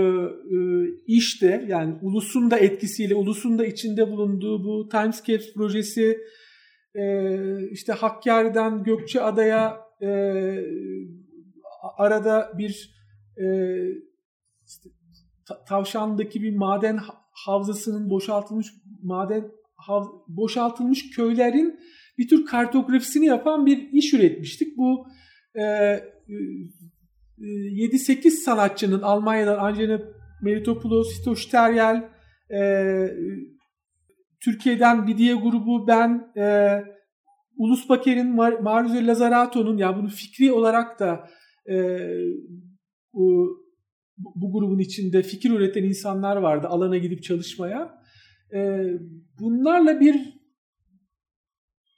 e, 0.55 0.89
işte 1.07 1.65
yani 1.67 1.95
ulusun 2.01 2.51
da 2.51 2.57
etkisiyle, 2.57 3.15
ulusun 3.15 3.59
da 3.59 3.65
içinde 3.65 4.11
bulunduğu 4.11 4.63
bu 4.63 4.89
Timescapes 4.89 5.53
projesi 5.53 6.17
e, 6.95 7.33
işte 7.71 7.93
Hakkari'den 7.93 8.83
Gökçeada'ya 8.83 9.77
e, 10.01 10.07
arada 11.97 12.51
bir 12.57 12.97
e, 13.37 13.45
işte, 14.67 14.89
Tavşan'daki 15.67 16.41
bir 16.41 16.55
maden 16.55 16.99
havzasının 17.45 18.09
boşaltılmış 18.09 18.67
maden 19.03 19.51
hav, 19.75 20.05
boşaltılmış 20.27 21.09
köylerin 21.15 21.79
bir 22.17 22.27
tür 22.27 22.45
kartografisini 22.45 23.25
yapan 23.25 23.65
bir 23.65 23.91
iş 23.91 24.13
üretmiştik. 24.13 24.77
Bu 24.77 25.07
e, 25.55 25.63
7-8 27.39 28.29
sanatçının 28.29 29.01
Almanya'dan 29.01 29.57
Angela 29.57 29.99
Meritopoulos, 30.41 31.19
Hito 31.19 31.35
Steryel, 31.35 32.09
e, 32.51 32.61
Türkiye'den 34.43 35.07
Bidiye 35.07 35.35
grubu, 35.35 35.87
ben, 35.87 36.31
e, 36.37 36.77
Ulus 37.57 37.89
Baker'in, 37.89 38.35
Mar 38.35 38.51
Marius 38.51 39.07
Lazarato'nun, 39.07 39.77
yani 39.77 39.97
bunu 39.97 40.09
fikri 40.09 40.51
olarak 40.51 40.99
da 40.99 41.29
e, 41.69 42.07
bu, 43.13 43.57
bu 44.17 44.51
grubun 44.51 44.79
içinde 44.79 45.23
fikir 45.23 45.51
üreten 45.51 45.83
insanlar 45.83 46.37
vardı 46.37 46.67
alana 46.67 46.97
gidip 46.97 47.23
çalışmaya. 47.23 48.01
E, 48.53 48.83
bunlarla 49.39 49.99
bir 49.99 50.15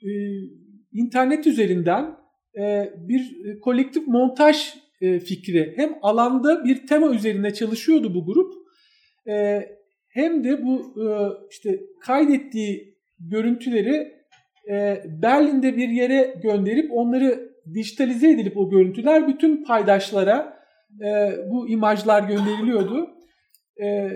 e, 0.03 0.09
internet 0.91 1.47
üzerinden 1.47 2.15
e, 2.59 2.93
bir 2.97 3.59
kolektif 3.59 4.07
montaj 4.07 4.73
e, 5.01 5.19
fikri 5.19 5.73
hem 5.75 5.95
alanda 6.01 6.65
bir 6.65 6.87
tema 6.87 7.15
üzerine 7.15 7.53
çalışıyordu 7.53 8.15
bu 8.15 8.25
grup 8.25 8.53
e, 9.27 9.65
hem 10.09 10.43
de 10.43 10.63
bu 10.63 11.03
e, 11.03 11.05
işte 11.51 11.79
kaydettiği 12.01 12.95
görüntüleri 13.19 14.13
e, 14.69 15.03
Berlin'de 15.21 15.77
bir 15.77 15.89
yere 15.89 16.35
gönderip 16.43 16.91
onları 16.91 17.48
dijitalize 17.73 18.31
edilip 18.31 18.57
o 18.57 18.69
görüntüler 18.69 19.27
bütün 19.27 19.63
paydaşlara 19.63 20.59
e, 21.01 21.31
bu 21.51 21.69
imajlar 21.69 22.23
gönderiliyordu. 22.23 23.09
E, 23.81 24.09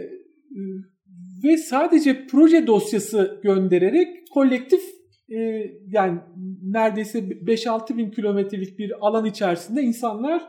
ve 1.43 1.57
sadece 1.57 2.27
proje 2.27 2.67
dosyası 2.67 3.39
göndererek 3.43 4.07
kolektif 4.33 4.81
e, 5.29 5.37
yani 5.87 6.19
neredeyse 6.63 7.19
5-6 7.19 7.97
bin 7.97 8.11
kilometrelik 8.11 8.79
bir 8.79 8.91
alan 9.01 9.25
içerisinde 9.25 9.81
insanlar 9.81 10.43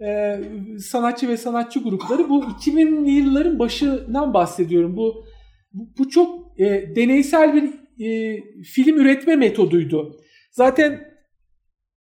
e, 0.00 0.40
sanatçı 0.78 1.28
ve 1.28 1.36
sanatçı 1.36 1.82
grupları 1.82 2.28
bu 2.28 2.44
2000'li 2.44 3.10
yılların 3.10 3.58
başından 3.58 4.34
bahsediyorum. 4.34 4.96
Bu 4.96 5.24
bu 5.72 6.08
çok 6.08 6.60
e, 6.60 6.96
deneysel 6.96 7.54
bir 7.54 7.64
e, 8.04 8.40
film 8.62 8.98
üretme 8.98 9.36
metoduydu. 9.36 10.16
Zaten 10.50 11.09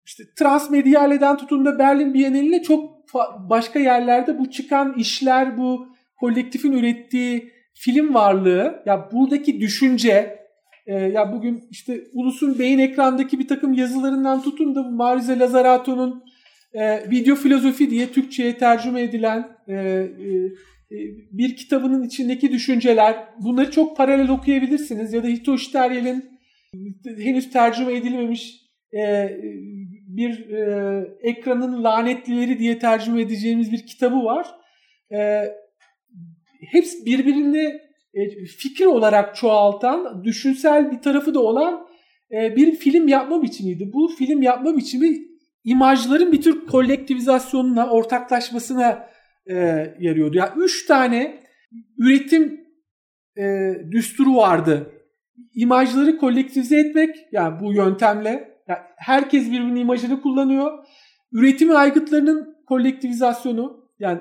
işte 0.06 0.24
Transmedyale'den 0.36 1.38
tutun 1.38 1.66
da 1.66 1.80
Berlin 1.80 2.14
Bienali'ne 2.14 2.64
çok 2.64 2.96
başka 3.50 3.80
yerlerde 3.80 4.40
bu 4.40 4.52
çıkan 4.52 4.94
işler, 4.98 5.58
bu 5.58 5.88
kolektifin 6.20 6.72
ürettiği 6.72 7.52
film 7.74 8.14
varlığı, 8.14 8.84
ya 8.86 9.10
buradaki 9.12 9.60
düşünce, 9.60 10.40
e, 10.86 10.94
ya 10.94 11.34
bugün 11.34 11.64
işte 11.72 12.04
Ulus'un 12.14 12.60
beyin 12.60 12.80
ekrandaki 12.80 13.40
bir 13.40 13.48
takım 13.48 13.74
yazılarından 13.74 14.42
tutun 14.42 14.76
da 14.76 14.84
Marize 14.84 15.40
Lazarato'nun 15.40 16.24
e, 16.74 17.10
Video 17.10 17.36
Filozofi 17.36 17.90
diye 17.90 18.08
Türkçe'ye 18.08 18.58
tercüme 18.58 19.02
edilen 19.02 19.48
e, 19.68 19.74
e, 19.74 20.10
bir 21.32 21.56
kitabının 21.56 22.04
içindeki 22.04 22.52
düşünceler. 22.52 23.16
Bunları 23.40 23.72
çok 23.72 23.98
paralel 23.98 24.30
okuyabilirsiniz. 24.30 25.14
Ya 25.14 25.24
da 25.24 25.28
Hitoshi 25.28 25.72
Teryel'in 25.72 26.26
henüz 27.18 27.52
tercüme 27.52 27.94
edilmemiş 27.94 28.62
e, 28.94 29.30
bir 30.18 30.50
e, 30.50 31.18
ekranın 31.22 31.84
lanetlileri 31.84 32.60
diye 32.60 32.80
tercüme 32.80 33.22
edeceğimiz 33.22 33.72
bir 33.72 33.86
kitabı 33.86 34.24
var. 34.24 34.48
E, 35.12 35.44
hepsi 36.72 37.06
birbirini 37.06 37.82
e, 38.14 38.46
fikir 38.46 38.86
olarak 38.86 39.36
çoğaltan, 39.36 40.24
düşünsel 40.24 40.92
bir 40.92 41.02
tarafı 41.02 41.34
da 41.34 41.40
olan 41.40 41.88
e, 42.32 42.56
bir 42.56 42.76
film 42.76 43.08
yapma 43.08 43.44
biçimiydi. 43.44 43.90
Bu 43.94 44.08
film 44.08 44.42
yapma 44.42 44.78
biçimi 44.78 45.18
imajların 45.64 46.32
bir 46.32 46.42
tür 46.42 46.66
kolektivizasyonuna, 46.66 47.90
ortaklaşmasına 47.90 49.10
e, 49.50 49.56
yarıyordu. 50.00 50.38
Yani 50.38 50.52
üç 50.58 50.86
tane 50.86 51.40
üretim 51.98 52.62
e, 53.38 53.74
düsturu 53.92 54.36
vardı. 54.36 54.92
İmajları 55.56 56.18
kolektivize 56.18 56.80
etmek, 56.80 57.16
yani 57.32 57.60
bu 57.60 57.74
yöntemle 57.74 58.55
yani 58.68 58.80
herkes 58.98 59.46
birbirinin 59.46 59.76
imajını 59.76 60.22
kullanıyor. 60.22 60.86
Üretim 61.32 61.76
aygıtlarının 61.76 62.56
kolektivizasyonu, 62.68 63.90
yani 64.00 64.20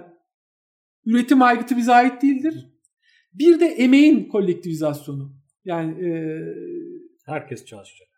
üretim 1.06 1.42
aygıtı 1.42 1.76
bize 1.76 1.92
ait 1.92 2.22
değildir. 2.22 2.68
Bir 3.34 3.60
de 3.60 3.66
emeğin 3.66 4.28
kolektivizasyonu. 4.28 5.32
Yani 5.64 6.08
e, 6.08 6.10
herkes 7.26 7.64
çalışacak. 7.64 8.08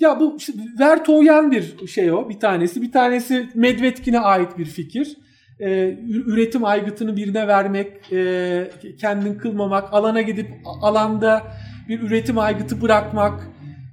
Ya 0.00 0.20
bu 0.20 0.36
işte 0.36 0.52
Vertoyen 0.80 1.50
bir 1.50 1.86
şey 1.86 2.12
o 2.12 2.28
bir 2.28 2.40
tanesi. 2.40 2.82
Bir 2.82 2.92
tanesi 2.92 3.48
Medvedkin'e 3.54 4.18
ait 4.20 4.58
bir 4.58 4.64
fikir. 4.64 5.16
Ee, 5.60 5.98
üretim 6.08 6.64
aygıtını 6.64 7.16
birine 7.16 7.48
vermek, 7.48 8.12
e, 8.12 8.70
kendini 9.00 9.38
kılmamak, 9.38 9.94
alana 9.94 10.22
gidip 10.22 10.46
alanda 10.82 11.42
bir 11.88 12.00
üretim 12.00 12.38
aygıtı 12.38 12.82
bırakmak, 12.82 13.50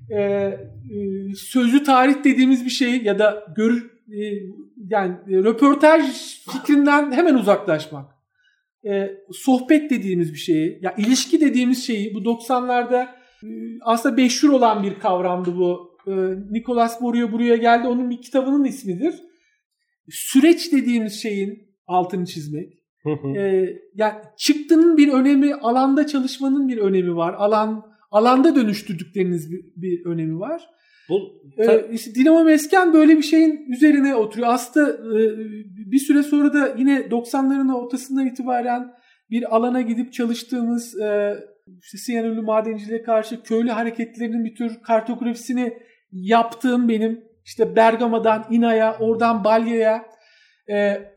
e, 0.09 0.19
e, 0.19 0.57
sözlü 1.35 1.83
tarih 1.83 2.23
dediğimiz 2.23 2.65
bir 2.65 2.69
şey 2.69 3.03
ya 3.03 3.19
da 3.19 3.45
gör, 3.55 3.77
e, 4.07 4.19
yani 4.89 5.15
röportaj 5.27 6.05
fikrinden 6.51 7.11
hemen 7.11 7.35
uzaklaşmak. 7.35 8.05
E, 8.85 9.11
sohbet 9.31 9.89
dediğimiz 9.89 10.33
bir 10.33 10.37
şeyi, 10.37 10.79
ya 10.81 10.95
ilişki 10.97 11.41
dediğimiz 11.41 11.87
şeyi 11.87 12.13
bu 12.13 12.19
90'larda 12.19 13.07
e, 13.43 13.47
aslında 13.81 14.15
meşhur 14.15 14.49
olan 14.49 14.83
bir 14.83 14.99
kavramdı 14.99 15.55
bu. 15.57 15.97
E, 16.07 16.11
Nicolas 16.51 17.01
Borio 17.01 17.31
buraya 17.31 17.55
geldi. 17.55 17.87
Onun 17.87 18.09
bir 18.09 18.21
kitabının 18.21 18.63
ismidir. 18.63 19.15
Süreç 20.09 20.71
dediğimiz 20.71 21.21
şeyin 21.21 21.67
altını 21.87 22.25
çizmek. 22.25 22.73
e, 23.37 23.69
yani 23.95 24.13
çıktının 24.37 24.97
bir 24.97 25.13
önemi, 25.13 25.53
alanda 25.55 26.07
çalışmanın 26.07 26.67
bir 26.67 26.77
önemi 26.77 27.15
var. 27.15 27.33
Alan 27.33 27.92
alanda 28.13 28.55
dönüştürdükleriniz 28.55 29.51
bir, 29.51 29.63
bir 29.75 30.05
önemi 30.05 30.39
var. 30.39 30.69
Bu, 31.09 31.19
ee, 31.57 31.85
işte 31.91 32.15
Dinamo 32.15 32.43
Mesken 32.43 32.93
böyle 32.93 33.17
bir 33.17 33.21
şeyin 33.21 33.71
üzerine 33.71 34.15
oturuyor. 34.15 34.47
Aslında 34.53 34.89
e, 34.89 35.37
bir 35.91 35.99
süre 35.99 36.23
sonra 36.23 36.53
da 36.53 36.75
yine 36.77 36.99
90'ların 36.99 37.73
ortasından 37.73 38.27
itibaren 38.27 38.93
bir 39.29 39.55
alana 39.55 39.81
gidip 39.81 40.13
çalıştığımız 40.13 40.99
e, 41.01 41.35
işte 41.81 41.97
Siyanürlü 41.97 42.41
madenciliğe 42.41 43.03
karşı 43.03 43.43
köylü 43.43 43.69
hareketlerinin 43.69 44.45
bir 44.45 44.55
tür 44.55 44.81
kartografisini 44.83 45.73
yaptığım 46.11 46.89
benim 46.89 47.23
işte 47.45 47.75
Bergama'dan 47.75 48.45
İna'ya, 48.49 48.97
oradan 48.99 49.43
Balya'ya 49.43 50.05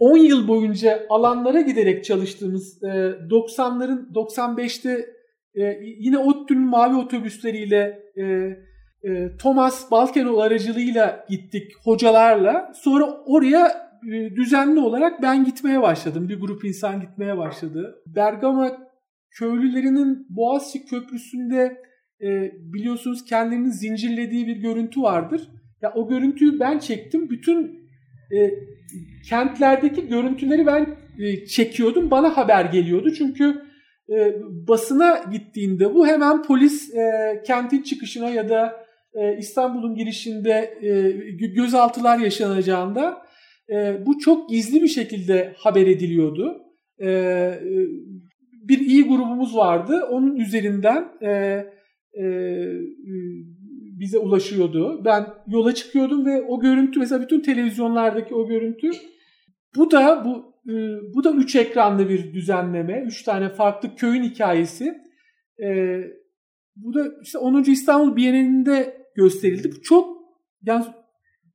10 0.00 0.16
yıl 0.16 0.48
boyunca 0.48 1.06
alanlara 1.08 1.60
giderek 1.60 2.04
çalıştığımız 2.04 2.82
90'ların 2.82 4.12
95'te 4.12 5.15
yine 5.98 6.18
ODTÜ'nün 6.18 6.66
mavi 6.66 6.96
otobüsleriyle 6.96 8.02
Thomas 9.38 9.90
Balkenol 9.90 10.38
aracılığıyla 10.38 11.26
gittik 11.28 11.72
hocalarla. 11.84 12.72
Sonra 12.74 13.04
oraya 13.26 13.90
düzenli 14.36 14.80
olarak 14.80 15.22
ben 15.22 15.44
gitmeye 15.44 15.82
başladım. 15.82 16.28
Bir 16.28 16.40
grup 16.40 16.64
insan 16.64 17.00
gitmeye 17.00 17.38
başladı. 17.38 18.02
Bergama 18.06 18.78
köylülerinin 19.30 20.26
Boğaziçi 20.30 20.86
Köprüsü'nde 20.86 21.82
e, 22.20 22.52
biliyorsunuz 22.72 23.24
kendilerini 23.24 23.72
zincirlediği 23.72 24.46
bir 24.46 24.56
görüntü 24.56 25.02
vardır. 25.02 25.48
Ya 25.82 25.92
o 25.94 26.08
görüntüyü 26.08 26.60
ben 26.60 26.78
çektim. 26.78 27.30
Bütün 27.30 27.88
e, 28.36 28.50
kentlerdeki 29.28 30.08
görüntüleri 30.08 30.66
ben 30.66 30.86
e, 31.18 31.46
çekiyordum. 31.46 32.10
Bana 32.10 32.36
haber 32.36 32.64
geliyordu. 32.64 33.10
Çünkü 33.10 33.62
e, 34.10 34.34
basına 34.68 35.24
gittiğinde 35.32 35.94
bu 35.94 36.06
hemen 36.06 36.42
polis 36.42 36.94
e, 36.94 37.42
kentin 37.46 37.82
çıkışına 37.82 38.30
ya 38.30 38.48
da 38.48 38.86
e, 39.14 39.36
İstanbul'un 39.38 39.94
girişinde 39.94 40.78
e, 40.82 41.46
gözaltılar 41.46 42.18
yaşanacağında 42.18 43.26
e, 43.70 44.06
bu 44.06 44.18
çok 44.18 44.50
gizli 44.50 44.82
bir 44.82 44.88
şekilde 44.88 45.54
haber 45.58 45.86
ediliyordu. 45.86 46.62
E, 46.98 47.08
e 47.08 47.60
bir 48.68 48.78
iyi 48.78 49.04
grubumuz 49.04 49.56
vardı. 49.56 50.04
Onun 50.10 50.36
üzerinden 50.36 51.08
e, 51.22 51.30
e, 52.18 52.24
bize 53.98 54.18
ulaşıyordu. 54.18 55.04
Ben 55.04 55.26
yola 55.46 55.74
çıkıyordum 55.74 56.26
ve 56.26 56.42
o 56.42 56.60
görüntü 56.60 57.00
mesela 57.00 57.22
bütün 57.22 57.40
televizyonlardaki 57.40 58.34
o 58.34 58.46
görüntü 58.46 58.90
bu 59.76 59.90
da 59.90 60.24
bu 60.24 60.55
e, 60.68 60.74
bu 61.14 61.24
da 61.24 61.32
üç 61.32 61.56
ekranlı 61.56 62.08
bir 62.08 62.34
düzenleme. 62.34 63.04
Üç 63.06 63.22
tane 63.22 63.48
farklı 63.48 63.96
köyün 63.96 64.22
hikayesi. 64.22 64.94
E, 65.64 66.00
bu 66.76 66.94
da 66.94 67.06
işte 67.22 67.38
10. 67.38 67.62
İstanbul 67.62 68.16
Bienalinde 68.16 69.06
gösterildi. 69.14 69.70
Bu 69.76 69.82
çok 69.82 70.16
yani 70.62 70.84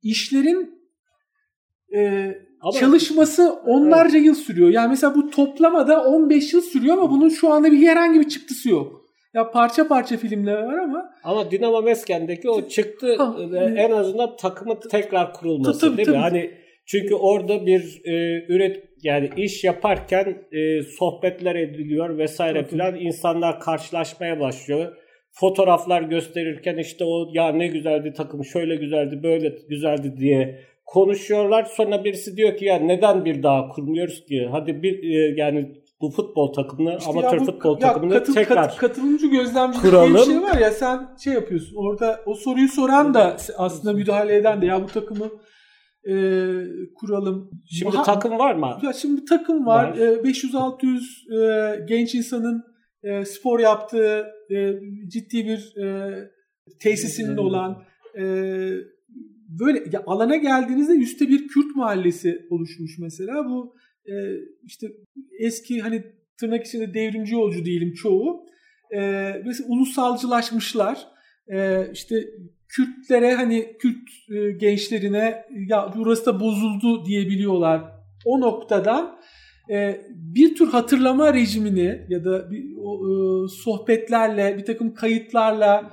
işlerin 0.02 0.82
e, 1.94 2.32
ama, 2.60 2.72
çalışması 2.72 3.52
onlarca 3.52 4.16
evet. 4.16 4.26
yıl 4.26 4.34
sürüyor. 4.34 4.68
Yani 4.68 4.88
mesela 4.88 5.14
bu 5.14 5.30
toplamada 5.30 6.04
15 6.04 6.52
yıl 6.52 6.60
sürüyor 6.60 6.96
ama 6.96 7.10
bunun 7.10 7.28
şu 7.28 7.52
anda 7.52 7.72
bir 7.72 7.86
herhangi 7.86 8.20
bir 8.20 8.28
çıktısı 8.28 8.70
yok. 8.70 9.02
Ya 9.34 9.50
parça 9.50 9.88
parça 9.88 10.16
filmler 10.16 10.62
var 10.62 10.78
ama. 10.78 11.10
Ama 11.24 11.50
Dinamo 11.50 11.82
Mesken'deki 11.82 12.50
o 12.50 12.68
çıktı 12.68 13.16
ha, 13.16 13.36
en 13.76 13.90
azından 13.90 14.36
takımı 14.36 14.80
tekrar 14.80 15.32
kurulması 15.32 15.80
tabii, 15.80 15.96
değil 15.96 16.06
tabii. 16.06 16.16
mi? 16.16 16.22
Hani 16.22 16.61
çünkü 16.92 17.14
orada 17.14 17.66
bir 17.66 18.00
e, 18.04 18.44
üret 18.48 18.84
yani 19.02 19.30
iş 19.36 19.64
yaparken 19.64 20.38
e, 20.52 20.82
sohbetler 20.82 21.54
ediliyor 21.54 22.18
vesaire 22.18 22.64
filan 22.64 22.94
insanlar 22.94 23.60
karşılaşmaya 23.60 24.40
başlıyor. 24.40 24.96
Fotoğraflar 25.30 26.02
gösterirken 26.02 26.76
işte 26.76 27.04
o 27.04 27.28
ya 27.32 27.52
ne 27.52 27.66
güzeldi 27.66 28.12
takım 28.16 28.44
şöyle 28.44 28.76
güzeldi 28.76 29.20
böyle 29.22 29.58
güzeldi 29.68 30.14
diye 30.16 30.58
konuşuyorlar. 30.86 31.64
Sonra 31.64 32.04
birisi 32.04 32.36
diyor 32.36 32.56
ki 32.56 32.64
ya 32.64 32.78
neden 32.78 33.24
bir 33.24 33.42
daha 33.42 33.68
kurmuyoruz 33.68 34.24
ki? 34.24 34.48
Hadi 34.50 34.82
bir 34.82 35.14
e, 35.14 35.34
yani 35.36 35.82
bu 36.00 36.10
futbol 36.10 36.52
takımını, 36.52 36.96
işte 36.98 37.10
amatör 37.10 37.40
bu, 37.40 37.44
futbol 37.44 37.80
ya 37.80 37.88
takımını 37.88 38.12
katıl, 38.12 38.34
tekrar 38.34 38.68
kat, 38.68 38.76
katılımcı 38.76 39.26
gözlemci 39.26 39.80
kuralım. 39.80 40.14
bir 40.14 40.18
şey 40.18 40.42
var 40.42 40.58
ya 40.58 40.70
sen 40.70 41.08
şey 41.24 41.32
yapıyorsun. 41.32 41.76
Orada 41.76 42.20
o 42.26 42.34
soruyu 42.34 42.68
soran 42.68 43.14
da 43.14 43.36
aslında 43.56 43.92
müdahale 43.92 44.36
eden 44.36 44.62
de 44.62 44.66
ya 44.66 44.82
bu 44.82 44.86
takımı 44.86 45.30
e, 46.08 46.14
kuralım. 46.94 47.50
Şimdi 47.66 47.96
ha, 47.96 48.02
takım 48.02 48.38
var 48.38 48.54
mı? 48.54 48.78
Ya 48.82 48.92
şimdi 48.92 49.24
takım 49.24 49.66
var. 49.66 49.90
var. 49.90 49.96
E, 49.96 50.14
500-600 50.14 51.80
e, 51.80 51.84
genç 51.88 52.14
insanın 52.14 52.64
e, 53.02 53.24
spor 53.24 53.60
yaptığı 53.60 54.26
e, 54.50 54.72
ciddi 55.08 55.46
bir 55.46 55.82
e, 55.84 56.14
tesisinin 56.80 57.36
olan 57.36 57.82
e, 58.18 58.24
böyle 59.60 59.84
ya 59.92 60.02
alana 60.06 60.36
geldiğinizde 60.36 60.92
üstte 60.92 61.28
bir 61.28 61.48
Kürt 61.48 61.76
mahallesi 61.76 62.46
oluşmuş 62.50 62.98
mesela. 62.98 63.44
Bu 63.48 63.74
e, 64.06 64.12
işte 64.62 64.86
eski 65.38 65.80
hani 65.80 66.04
tırnak 66.40 66.66
içinde 66.66 66.94
devrimci 66.94 67.34
yolcu 67.34 67.64
diyelim 67.64 67.92
çoğu. 67.92 68.46
E, 68.94 69.00
mesela 69.46 69.68
ulusalcılaşmışlar. 69.68 71.06
E, 71.52 71.88
işte 71.92 72.16
Kürtlere 72.72 73.34
hani 73.34 73.76
Kürt 73.78 74.08
e, 74.30 74.52
gençlerine 74.52 75.44
ya 75.68 75.92
burası 75.96 76.26
da 76.26 76.40
bozuldu 76.40 77.04
diyebiliyorlar. 77.04 77.82
O 78.24 78.40
noktadan 78.40 79.18
e, 79.70 80.00
bir 80.10 80.54
tür 80.54 80.68
hatırlama 80.68 81.34
rejimini 81.34 82.06
ya 82.08 82.24
da 82.24 82.50
bir, 82.50 82.64
o, 82.84 82.94
e, 82.94 83.48
sohbetlerle, 83.48 84.58
bir 84.58 84.64
takım 84.64 84.94
kayıtlarla, 84.94 85.90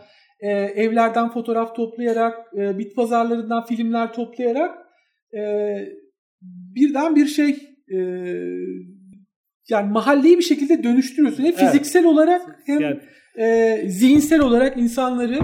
evlerden 0.76 1.30
fotoğraf 1.30 1.76
toplayarak, 1.76 2.54
bit 2.54 2.96
pazarlarından 2.96 3.66
filmler 3.66 4.14
toplayarak 4.14 4.78
birden 6.76 7.16
bir 7.16 7.28
şey 7.28 7.58
yani 9.70 9.92
mahalleyi 9.92 10.38
bir 10.38 10.44
şekilde 10.44 10.84
dönüştürüyorsun. 10.84 11.44
Hem 11.44 11.54
evet. 11.54 11.60
fiziksel 11.60 12.06
olarak 12.06 12.42
hem 12.66 12.82
yani. 12.82 13.92
zihinsel 13.92 14.40
olarak 14.40 14.78
insanları 14.78 15.40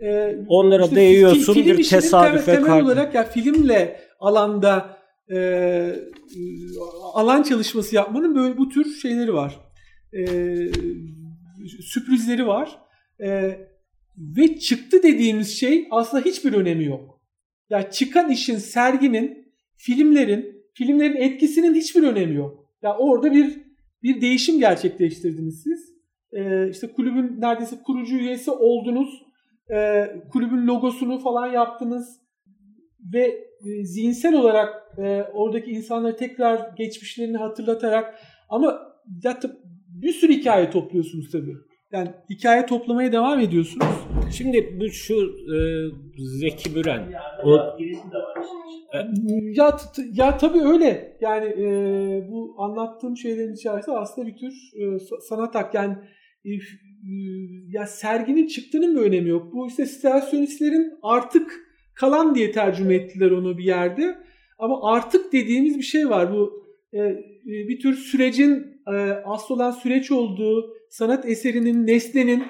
e, 0.00 0.36
onlara 0.48 0.84
işte 0.84 0.96
değiyorsun 0.96 1.54
fi, 1.54 1.66
bir 1.66 1.88
tesadüfe 1.88 2.44
temel, 2.44 2.64
temel 2.64 2.84
olarak 2.84 3.14
ya 3.14 3.24
filmle 3.24 4.00
alanda 4.20 4.98
e, 5.32 5.38
alan 7.14 7.42
çalışması 7.42 7.94
yapmanın 7.94 8.34
böyle 8.34 8.58
bu 8.58 8.68
tür 8.68 8.94
şeyleri 8.94 9.34
var. 9.34 9.60
E, 10.12 10.26
sürprizleri 11.80 12.46
var. 12.46 12.78
E, 13.20 13.58
ve 14.18 14.58
çıktı 14.58 15.02
dediğimiz 15.02 15.60
şey 15.60 15.88
aslında 15.90 16.24
hiçbir 16.24 16.52
önemi 16.52 16.84
yok. 16.84 17.20
Ya 17.70 17.78
yani 17.78 17.90
çıkan 17.90 18.30
işin, 18.30 18.56
serginin, 18.56 19.52
filmlerin, 19.76 20.64
filmlerin 20.74 21.16
etkisinin 21.16 21.74
hiçbir 21.74 22.02
önemi 22.02 22.34
yok. 22.34 22.66
Ya 22.82 22.90
yani 22.90 22.98
orada 22.98 23.32
bir 23.32 23.66
bir 24.02 24.20
değişim 24.20 24.58
gerçekleştirdiniz 24.58 25.62
siz. 25.62 25.96
Ee, 26.32 26.70
işte 26.70 26.92
kulübün 26.92 27.40
neredeyse 27.40 27.76
kurucu 27.86 28.16
üyesi 28.16 28.50
oldunuz. 28.50 29.22
Ee, 29.70 30.06
kulübün 30.32 30.66
logosunu 30.66 31.18
falan 31.18 31.46
yaptınız 31.46 32.20
ve 33.14 33.46
e, 33.66 33.84
zihinsel 33.84 34.34
olarak 34.34 34.74
e, 34.98 35.22
oradaki 35.34 35.70
insanları 35.70 36.16
tekrar 36.16 36.76
geçmişlerini 36.76 37.36
hatırlatarak 37.36 38.14
ama 38.48 38.78
ya, 39.24 39.38
bir 39.88 40.12
sürü 40.12 40.32
hikaye 40.32 40.70
topluyorsunuz 40.70 41.30
tabii. 41.32 41.56
Yani 41.92 42.08
hikaye 42.30 42.66
toplamaya 42.66 43.12
devam 43.12 43.40
ediyorsunuz. 43.40 43.86
Şimdi 44.32 44.78
bu 44.80 44.88
şu 44.88 45.14
e, 45.14 45.58
Zeki 46.40 46.70
Müren. 46.70 47.12
O, 47.44 47.50
ya 49.54 49.76
ya 50.12 50.36
tabii 50.36 50.60
öyle. 50.60 51.16
Yani 51.20 51.46
e, 51.46 51.66
bu 52.30 52.54
anlattığım 52.58 53.16
şeylerin 53.16 53.54
içerisinde 53.54 53.96
aslında 53.96 54.28
bir 54.28 54.36
tür 54.36 54.52
e, 54.52 54.98
sanat 55.28 55.54
hak 55.54 55.74
yani 55.74 55.92
e, 55.92 55.98
ya 57.68 57.86
serginin 57.86 58.46
çıktığının 58.46 58.96
bir 58.96 59.00
önemi 59.00 59.28
yok. 59.28 59.52
Bu 59.52 59.68
işte 59.68 59.86
stasyonistlerin 59.86 60.92
artık 61.02 61.66
kalan 61.94 62.34
diye 62.34 62.52
tercüme 62.52 62.94
ettiler 62.94 63.30
onu 63.30 63.58
bir 63.58 63.64
yerde. 63.64 64.18
Ama 64.58 64.92
artık 64.92 65.32
dediğimiz 65.32 65.78
bir 65.78 65.82
şey 65.82 66.08
var. 66.08 66.32
Bu 66.32 66.66
e, 66.94 67.16
bir 67.44 67.80
tür 67.80 67.94
sürecin 67.94 68.66
e, 68.88 68.96
asıl 69.24 69.54
olan 69.54 69.70
süreç 69.70 70.10
olduğu 70.10 70.76
sanat 70.90 71.28
eserinin, 71.28 71.86
nesnenin, 71.86 72.42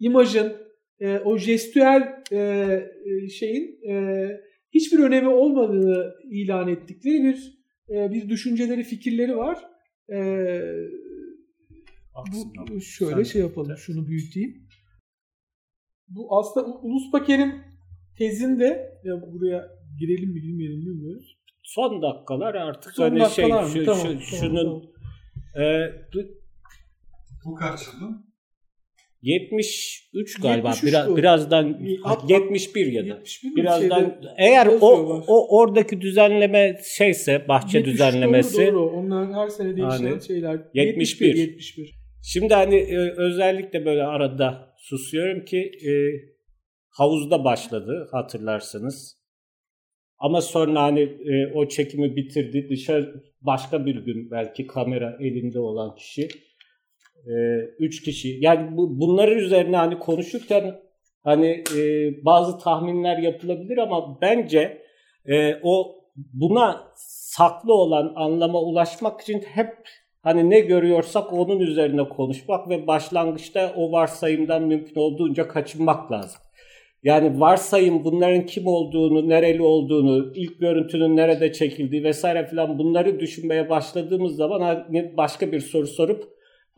imajın, 0.00 0.52
e, 1.00 1.18
o 1.18 1.38
jestüel 1.38 2.22
e, 2.32 2.36
e, 2.36 3.28
şeyin 3.28 3.88
e, 3.88 4.26
hiçbir 4.74 4.98
önemi 4.98 5.28
olmadığını 5.28 6.14
ilan 6.30 6.68
ettikleri 6.68 7.22
bir 7.22 7.56
e, 7.90 8.10
bir 8.10 8.28
düşünceleri, 8.28 8.82
fikirleri 8.82 9.36
var. 9.36 9.58
E, 10.12 10.16
bu 12.16 12.80
şöyle 12.80 13.24
şey 13.24 13.40
yapalım, 13.40 13.76
şunu 13.76 14.06
büyüteyim. 14.06 14.68
Bu 16.08 16.38
aslında 16.38 16.66
Ulus 16.66 17.12
Baker'in 17.12 17.54
tezinde 18.18 19.00
ya 19.04 19.32
buraya 19.32 19.68
girelim 19.98 20.30
mi 20.30 20.40
girmeyelim 20.40 20.80
bilmiyoruz. 20.80 21.36
Son 21.62 22.02
dakikalar 22.02 22.54
artık 22.54 22.92
Son 22.92 23.18
hani 23.18 23.30
şey 23.30 23.46
mı? 23.46 23.68
şu, 23.72 23.84
tamam, 23.84 24.00
şu, 24.00 24.10
tamam, 24.10 24.20
şunun 24.20 24.54
tamam. 24.54 24.82
E, 25.66 25.92
bu 27.44 27.54
kaç 27.54 27.80
yıldı? 27.86 28.26
73 29.22 30.40
galiba 30.40 30.68
73 30.68 30.82
biraz 30.92 31.08
o. 31.08 31.16
birazdan 31.16 31.80
At, 32.04 32.30
71 32.30 32.86
ya 32.92 33.02
da 33.02 33.06
71 33.08 33.56
birazdan 33.56 34.00
şeyde, 34.00 34.34
eğer 34.38 34.66
o 34.80 35.22
o 35.26 35.58
oradaki 35.58 36.00
düzenleme 36.00 36.80
şeyse 36.84 37.48
bahçe 37.48 37.84
düzenlemesi 37.84 38.66
doğru, 38.66 38.74
doğru. 38.74 38.90
onlar 38.90 39.32
her 39.32 39.48
sene 39.48 39.76
değişen 39.76 39.88
hani, 39.88 40.22
şeyler 40.22 40.60
71 40.74 41.34
71 41.34 42.05
Şimdi 42.28 42.54
hani 42.54 42.76
e, 42.76 42.96
özellikle 43.16 43.86
böyle 43.86 44.02
arada 44.02 44.74
susuyorum 44.78 45.44
ki 45.44 45.58
e, 45.58 45.90
havuzda 46.88 47.44
başladı 47.44 48.08
hatırlarsanız. 48.12 49.16
Ama 50.18 50.40
sonra 50.40 50.82
hani 50.82 51.00
e, 51.00 51.52
o 51.54 51.68
çekimi 51.68 52.16
bitirdi. 52.16 52.68
Dışarı 52.70 53.24
başka 53.40 53.86
bir 53.86 53.94
gün 53.94 54.30
belki 54.30 54.66
kamera 54.66 55.16
elinde 55.20 55.60
olan 55.60 55.94
kişi 55.94 56.28
e, 57.26 57.34
üç 57.78 58.02
kişi. 58.02 58.38
Yani 58.40 58.76
bu, 58.76 59.00
bunların 59.00 59.38
üzerine 59.38 59.76
hani 59.76 59.98
konuşurken 59.98 60.80
hani 61.22 61.64
e, 61.76 62.10
bazı 62.24 62.58
tahminler 62.58 63.18
yapılabilir 63.18 63.78
ama 63.78 64.20
bence 64.20 64.82
e, 65.26 65.54
o 65.62 65.96
buna 66.16 66.92
saklı 66.96 67.74
olan 67.74 68.12
anlama 68.16 68.62
ulaşmak 68.62 69.20
için 69.20 69.40
hep 69.40 69.76
hani 70.26 70.50
ne 70.50 70.60
görüyorsak 70.60 71.32
onun 71.32 71.60
üzerine 71.60 72.08
konuşmak 72.08 72.68
ve 72.68 72.86
başlangıçta 72.86 73.72
o 73.76 73.92
varsayımdan 73.92 74.62
mümkün 74.62 75.00
olduğunca 75.00 75.48
kaçınmak 75.48 76.12
lazım. 76.12 76.40
Yani 77.02 77.40
varsayım 77.40 78.04
bunların 78.04 78.46
kim 78.46 78.66
olduğunu, 78.66 79.28
nereli 79.28 79.62
olduğunu, 79.62 80.32
ilk 80.34 80.60
görüntünün 80.60 81.16
nerede 81.16 81.52
çekildiği 81.52 82.04
vesaire 82.04 82.46
filan 82.46 82.78
bunları 82.78 83.20
düşünmeye 83.20 83.70
başladığımız 83.70 84.36
zaman 84.36 84.60
hani 84.60 85.16
başka 85.16 85.52
bir 85.52 85.60
soru 85.60 85.86
sorup 85.86 86.24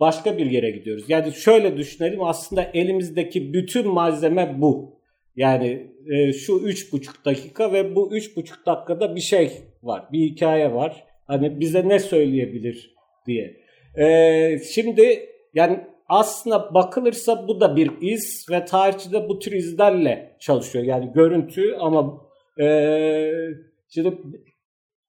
başka 0.01 0.39
bir 0.39 0.51
yere 0.51 0.71
gidiyoruz. 0.71 1.05
Yani 1.09 1.33
şöyle 1.33 1.77
düşünelim 1.77 2.23
aslında 2.23 2.63
elimizdeki 2.75 3.53
bütün 3.53 3.89
malzeme 3.89 4.57
bu. 4.59 5.01
Yani 5.37 5.93
e, 6.11 6.33
şu 6.33 6.59
üç 6.65 6.93
buçuk 6.93 7.25
dakika 7.25 7.73
ve 7.73 7.95
bu 7.95 8.17
üç 8.17 8.37
buçuk 8.37 8.67
dakikada 8.67 9.17
bir 9.17 9.21
şey 9.21 9.51
var, 9.83 10.05
bir 10.13 10.21
hikaye 10.21 10.75
var. 10.75 11.05
Hani 11.27 11.61
bize 11.61 11.89
ne 11.89 11.99
söyleyebilir 11.99 12.98
diye. 13.29 13.57
E, 13.99 14.59
şimdi 14.59 15.29
yani 15.55 15.81
aslında 16.09 16.75
bakılırsa 16.75 17.49
bu 17.49 17.61
da 17.61 17.77
bir 17.77 17.91
iz 18.01 18.47
ve 18.51 18.65
tarihçi 18.65 19.13
de 19.13 19.29
bu 19.29 19.39
tür 19.39 19.53
izlerle 19.53 20.37
çalışıyor. 20.41 20.85
Yani 20.85 21.13
görüntü 21.15 21.75
ama 21.81 22.21
e, 22.61 22.67
şimdi 23.89 24.19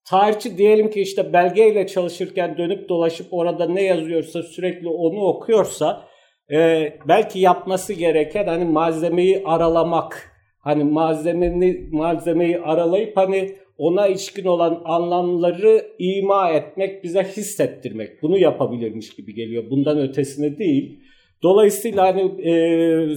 tarihçi 0.09 0.57
diyelim 0.57 0.89
ki 0.89 1.01
işte 1.01 1.33
belgeyle 1.33 1.87
çalışırken 1.87 2.57
dönüp 2.57 2.89
dolaşıp 2.89 3.27
orada 3.31 3.65
ne 3.65 3.83
yazıyorsa 3.83 4.43
sürekli 4.43 4.87
onu 4.87 5.19
okuyorsa 5.19 6.05
e, 6.51 6.89
belki 7.07 7.39
yapması 7.39 7.93
gereken 7.93 8.47
hani 8.47 8.65
malzemeyi 8.65 9.43
aralamak 9.45 10.31
hani 10.59 10.83
malzemeyi 10.83 11.89
malzemeyi 11.91 12.59
aralayıp 12.59 13.17
hani 13.17 13.55
ona 13.79 14.07
ilişkin 14.07 14.45
olan 14.45 14.81
anlamları 14.85 15.85
ima 15.99 16.49
etmek, 16.49 17.03
bize 17.03 17.23
hissettirmek. 17.23 18.21
Bunu 18.21 18.37
yapabilirmiş 18.37 19.15
gibi 19.15 19.33
geliyor. 19.33 19.63
Bundan 19.69 19.99
ötesine 19.99 20.57
değil. 20.57 20.99
Dolayısıyla 21.43 22.07
hani 22.07 22.49
e, 22.49 22.53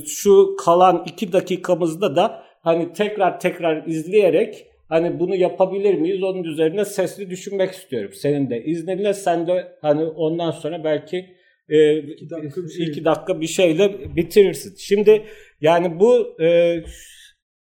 şu 0.07 0.57
kalan 0.65 1.05
iki 1.07 1.33
dakikamızda 1.33 2.17
da 2.17 2.43
hani 2.63 2.93
tekrar 2.93 3.41
tekrar 3.41 3.87
izleyerek 3.87 4.67
hani 4.89 5.21
bunu 5.21 5.35
yapabilir 5.35 5.95
miyiz 5.95 6.23
onun 6.23 6.45
üzerine 6.45 6.85
sesli 6.85 7.31
düşünmek 7.31 7.71
istiyorum. 7.71 8.11
Senin 8.15 8.51
de 8.51 8.65
izninle 8.65 9.15
sen 9.15 9.47
de 9.47 9.73
hani 9.81 10.05
ondan 10.05 10.51
sonra 10.51 10.85
belki 10.85 11.27
e, 11.69 11.99
iki, 11.99 12.31
dakika 12.31 12.63
bir 12.63 12.69
şey. 12.69 12.87
iki 12.87 13.05
dakika 13.05 13.41
bir 13.41 13.47
şeyle 13.47 14.17
bitirirsin. 14.17 14.75
Şimdi 14.79 15.23
yani 15.61 16.01
bu 16.01 16.43
e, 16.43 16.77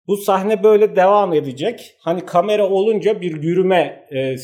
bu 0.07 0.17
sahne 0.17 0.63
böyle 0.63 0.97
devam 0.97 1.35
edecek. 1.35 1.95
Hani 2.01 2.27
kamera 2.27 2.69
olunca 2.69 3.21
bir 3.21 3.43
yürüme 3.43 4.09
e, 4.13 4.37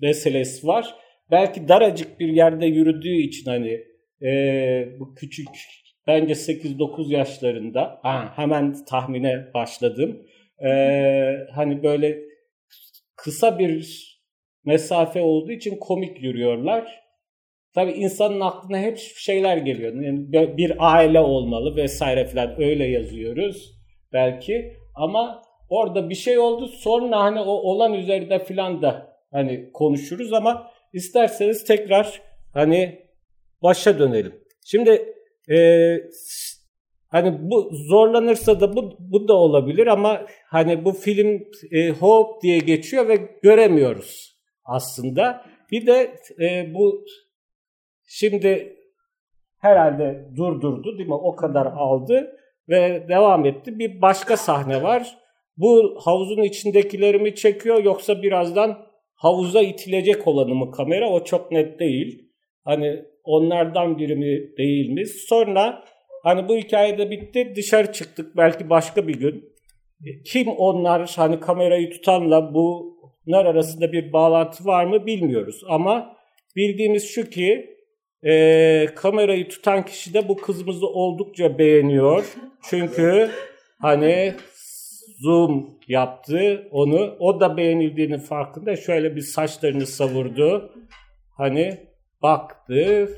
meselesi 0.00 0.66
var. 0.66 0.94
Belki 1.30 1.68
daracık 1.68 2.20
bir 2.20 2.28
yerde 2.28 2.66
yürüdüğü 2.66 3.16
için 3.16 3.50
hani 3.50 3.80
e, 4.22 5.00
bu 5.00 5.14
küçük 5.14 5.48
bence 6.06 6.32
8-9 6.32 7.12
yaşlarında 7.12 8.00
ha, 8.02 8.32
hemen 8.36 8.84
tahmine 8.84 9.46
başladım. 9.54 10.22
E, 10.64 10.70
hani 11.54 11.82
böyle 11.82 12.18
kısa 13.16 13.58
bir 13.58 14.06
mesafe 14.64 15.22
olduğu 15.22 15.52
için 15.52 15.76
komik 15.78 16.22
yürüyorlar. 16.22 17.00
Tabii 17.74 17.92
insanın 17.92 18.40
aklına 18.40 18.78
hep 18.78 18.98
şeyler 18.98 19.56
geliyor. 19.56 20.02
Yani 20.02 20.32
bir 20.56 20.72
aile 20.78 21.20
olmalı 21.20 21.76
vesaire 21.76 22.26
falan 22.26 22.62
öyle 22.62 22.84
yazıyoruz 22.84 23.80
belki. 24.12 24.79
Ama 25.00 25.42
orada 25.68 26.10
bir 26.10 26.14
şey 26.14 26.38
oldu 26.38 26.68
sonra 26.68 27.20
hani 27.20 27.40
o 27.40 27.52
olan 27.52 27.92
üzerinde 27.94 28.44
filan 28.44 28.82
da 28.82 29.16
hani 29.32 29.70
konuşuruz 29.72 30.32
ama 30.32 30.70
isterseniz 30.92 31.64
tekrar 31.64 32.22
hani 32.52 33.06
başa 33.62 33.98
dönelim. 33.98 34.44
Şimdi 34.64 35.14
e, 35.50 35.58
hani 37.08 37.38
bu 37.40 37.70
zorlanırsa 37.72 38.60
da 38.60 38.76
bu, 38.76 38.96
bu 38.98 39.28
da 39.28 39.34
olabilir 39.34 39.86
ama 39.86 40.26
hani 40.46 40.84
bu 40.84 40.92
film 40.92 41.42
e, 41.72 41.90
Hope 41.90 42.40
diye 42.42 42.58
geçiyor 42.58 43.08
ve 43.08 43.16
göremiyoruz 43.42 44.40
aslında. 44.64 45.44
Bir 45.72 45.86
de 45.86 46.14
e, 46.40 46.74
bu 46.74 47.04
şimdi 48.04 48.76
herhalde 49.58 50.28
durdurdu 50.36 50.98
değil 50.98 51.08
mi? 51.08 51.14
O 51.14 51.36
kadar 51.36 51.66
aldı 51.66 52.36
ve 52.70 53.08
devam 53.08 53.46
etti. 53.46 53.78
Bir 53.78 54.02
başka 54.02 54.36
sahne 54.36 54.82
var. 54.82 55.18
Bu 55.56 56.00
havuzun 56.04 56.42
içindekileri 56.42 57.18
mi 57.18 57.34
çekiyor 57.34 57.84
yoksa 57.84 58.22
birazdan 58.22 58.86
havuza 59.14 59.62
itilecek 59.62 60.26
olanı 60.28 60.54
mı 60.54 60.70
kamera? 60.70 61.10
O 61.10 61.24
çok 61.24 61.52
net 61.52 61.80
değil. 61.80 62.28
Hani 62.64 63.04
onlardan 63.24 63.98
biri 63.98 64.16
mi 64.16 64.56
değil 64.58 64.90
mi? 64.90 65.06
Sonra 65.06 65.84
hani 66.22 66.48
bu 66.48 66.56
hikayede 66.56 67.10
bitti 67.10 67.52
dışarı 67.56 67.92
çıktık 67.92 68.36
belki 68.36 68.70
başka 68.70 69.08
bir 69.08 69.14
gün. 69.14 69.44
Kim 70.26 70.48
onlar 70.48 71.12
hani 71.16 71.40
kamerayı 71.40 71.90
tutanla 71.90 72.54
bu 72.54 72.96
bunlar 73.26 73.46
arasında 73.46 73.92
bir 73.92 74.12
bağlantı 74.12 74.64
var 74.64 74.84
mı 74.84 75.06
bilmiyoruz. 75.06 75.60
Ama 75.68 76.16
bildiğimiz 76.56 77.08
şu 77.08 77.30
ki 77.30 77.79
e, 78.22 78.86
kamerayı 78.96 79.48
tutan 79.48 79.84
kişi 79.84 80.14
de 80.14 80.28
bu 80.28 80.36
kızımızı 80.36 80.86
oldukça 80.86 81.58
beğeniyor. 81.58 82.36
Çünkü 82.62 83.30
hani 83.80 84.34
zoom 85.20 85.70
yaptı 85.88 86.68
onu. 86.70 87.16
O 87.18 87.40
da 87.40 87.56
beğenildiğinin 87.56 88.18
farkında. 88.18 88.76
Şöyle 88.76 89.16
bir 89.16 89.20
saçlarını 89.20 89.86
savurdu. 89.86 90.72
Hani 91.36 91.78
baktı. 92.22 93.08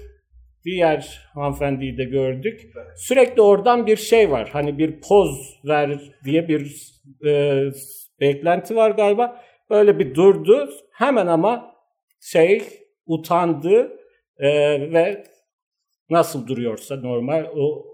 Diğer 0.64 1.30
hanımefendiyi 1.34 1.98
de 1.98 2.04
gördük. 2.04 2.60
Sürekli 2.96 3.42
oradan 3.42 3.86
bir 3.86 3.96
şey 3.96 4.30
var. 4.30 4.48
Hani 4.52 4.78
bir 4.78 5.00
poz 5.00 5.60
ver 5.64 6.00
diye 6.24 6.48
bir 6.48 6.92
e, 7.26 7.62
beklenti 8.20 8.76
var 8.76 8.90
galiba. 8.90 9.42
Böyle 9.70 9.98
bir 9.98 10.14
durdu. 10.14 10.70
Hemen 10.92 11.26
ama 11.26 11.74
şey 12.20 12.62
utandı 13.06 14.01
ve 14.92 15.24
nasıl 16.10 16.46
duruyorsa 16.46 16.96
normal 16.96 17.44
o 17.56 17.92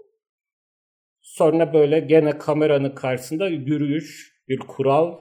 sonra 1.21 1.73
böyle 1.73 1.99
gene 1.99 2.37
kameranın 2.37 2.95
karşısında 2.95 3.47
yürüyüş 3.47 4.39
bir 4.47 4.59
kural 4.59 5.17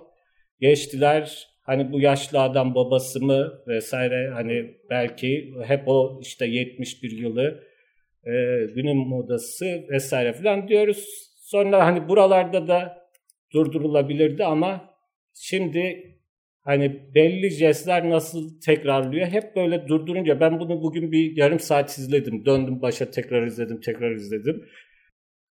geçtiler. 0.60 1.48
Hani 1.62 1.92
bu 1.92 2.00
yaşlı 2.00 2.40
adam 2.40 2.74
babası 2.74 3.20
mı 3.20 3.62
vesaire 3.66 4.30
hani 4.34 4.74
belki 4.90 5.54
hep 5.64 5.82
o 5.86 6.20
işte 6.22 6.46
71 6.46 7.10
yılı 7.10 7.64
e, 8.24 8.32
günün 8.74 8.96
modası 8.96 9.86
vesaire 9.90 10.32
falan 10.32 10.68
diyoruz. 10.68 11.28
Sonra 11.36 11.86
hani 11.86 12.08
buralarda 12.08 12.68
da 12.68 13.08
durdurulabilirdi 13.52 14.44
ama 14.44 14.94
şimdi 15.34 16.14
hani 16.68 17.14
belli 17.14 17.50
jestler 17.50 18.10
nasıl 18.10 18.60
tekrarlıyor 18.60 19.26
hep 19.26 19.56
böyle 19.56 19.88
durdurunca 19.88 20.40
ben 20.40 20.60
bunu 20.60 20.82
bugün 20.82 21.12
bir 21.12 21.36
yarım 21.36 21.60
saat 21.60 21.98
izledim. 21.98 22.46
Döndüm 22.46 22.82
başa 22.82 23.10
tekrar 23.10 23.46
izledim 23.46 23.80
tekrar 23.80 24.10
izledim. 24.10 24.64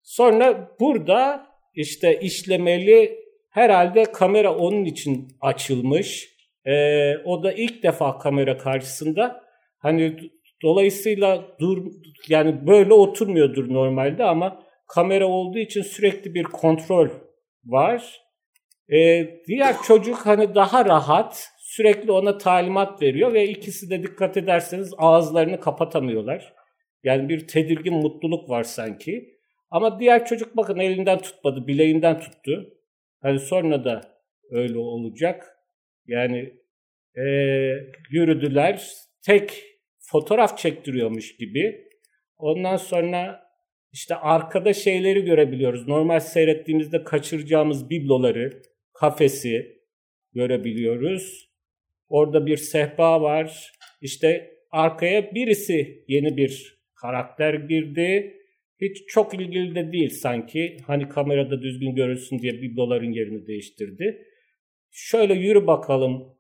Sonra 0.03 0.71
burada 0.81 1.47
işte 1.75 2.21
işlemeli 2.21 3.19
herhalde 3.51 4.05
kamera 4.05 4.57
onun 4.57 4.85
için 4.85 5.29
açılmış. 5.41 6.29
Ee, 6.67 7.17
o 7.25 7.43
da 7.43 7.53
ilk 7.53 7.83
defa 7.83 8.19
kamera 8.19 8.59
karşısında. 8.59 9.45
Hani 9.79 10.17
dolayısıyla 10.63 11.57
dur 11.61 11.93
yani 12.29 12.67
böyle 12.67 12.93
oturmuyordur 12.93 13.73
normalde 13.73 14.25
ama 14.25 14.63
kamera 14.89 15.27
olduğu 15.27 15.59
için 15.59 15.83
sürekli 15.83 16.35
bir 16.35 16.45
kontrol 16.45 17.09
var. 17.65 18.24
Ee, 18.93 19.41
diğer 19.47 19.83
çocuk 19.83 20.27
hani 20.27 20.55
daha 20.55 20.85
rahat 20.85 21.49
sürekli 21.59 22.13
ona 22.13 22.39
talimat 22.39 23.03
veriyor 23.03 23.33
ve 23.33 23.49
ikisi 23.49 23.91
de 23.91 24.03
dikkat 24.03 24.37
ederseniz 24.37 24.95
ağızlarını 24.99 25.61
kapatamıyorlar. 25.61 26.55
Yani 27.03 27.29
bir 27.29 27.47
tedirgin 27.47 27.95
mutluluk 27.95 28.51
var 28.51 28.63
sanki. 28.63 29.35
Ama 29.71 30.01
diğer 30.01 30.27
çocuk 30.27 30.57
bakın 30.57 30.79
elinden 30.79 31.19
tutmadı, 31.19 31.67
bileğinden 31.67 32.21
tuttu. 32.21 32.75
Hani 33.23 33.39
sonra 33.39 33.85
da 33.85 34.01
öyle 34.51 34.79
olacak. 34.79 35.57
Yani 36.07 36.55
e, 37.17 37.25
yürüdüler. 38.11 38.89
Tek 39.27 39.65
fotoğraf 39.99 40.59
çektiriyormuş 40.59 41.37
gibi. 41.37 41.89
Ondan 42.37 42.77
sonra 42.77 43.45
işte 43.93 44.15
arkada 44.15 44.73
şeyleri 44.73 45.25
görebiliyoruz. 45.25 45.89
Normal 45.89 46.21
seyrettiğimizde 46.21 47.05
kaçıracağımız 47.05 47.91
bibloları, 47.91 48.63
kafesi 48.95 49.79
görebiliyoruz. 50.33 51.51
Orada 52.09 52.47
bir 52.47 52.57
sehpa 52.57 53.23
var. 53.23 53.73
İşte 54.01 54.51
arkaya 54.71 55.35
birisi 55.35 56.05
yeni 56.09 56.37
bir 56.37 56.79
karakter 56.95 57.55
girdi. 57.55 58.35
Hiç 58.81 59.09
çok 59.09 59.35
ilgili 59.35 59.75
de 59.75 59.93
değil 59.93 60.11
sanki. 60.11 60.77
Hani 60.87 61.09
kamerada 61.09 61.63
düzgün 61.63 61.95
görülsün 61.95 62.39
diye 62.39 62.53
bibloların 62.53 63.13
yerini 63.13 63.47
değiştirdi. 63.47 64.27
Şöyle 64.91 65.35
yürü 65.35 65.67
bakalım 65.67 66.37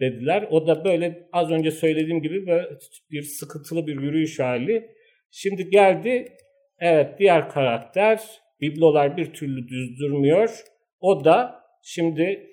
dediler. 0.00 0.48
O 0.50 0.66
da 0.66 0.84
böyle 0.84 1.28
az 1.32 1.50
önce 1.50 1.70
söylediğim 1.70 2.22
gibi 2.22 2.46
böyle 2.46 2.68
bir 3.10 3.22
sıkıntılı 3.22 3.86
bir 3.86 4.00
yürüyüş 4.00 4.38
hali. 4.38 4.90
Şimdi 5.30 5.70
geldi. 5.70 6.32
Evet 6.80 7.18
diğer 7.18 7.48
karakter 7.48 8.20
biblolar 8.60 9.16
bir 9.16 9.32
türlü 9.32 9.68
düz 9.68 10.00
durmuyor. 10.00 10.64
O 11.00 11.24
da 11.24 11.57
şimdi 11.82 12.50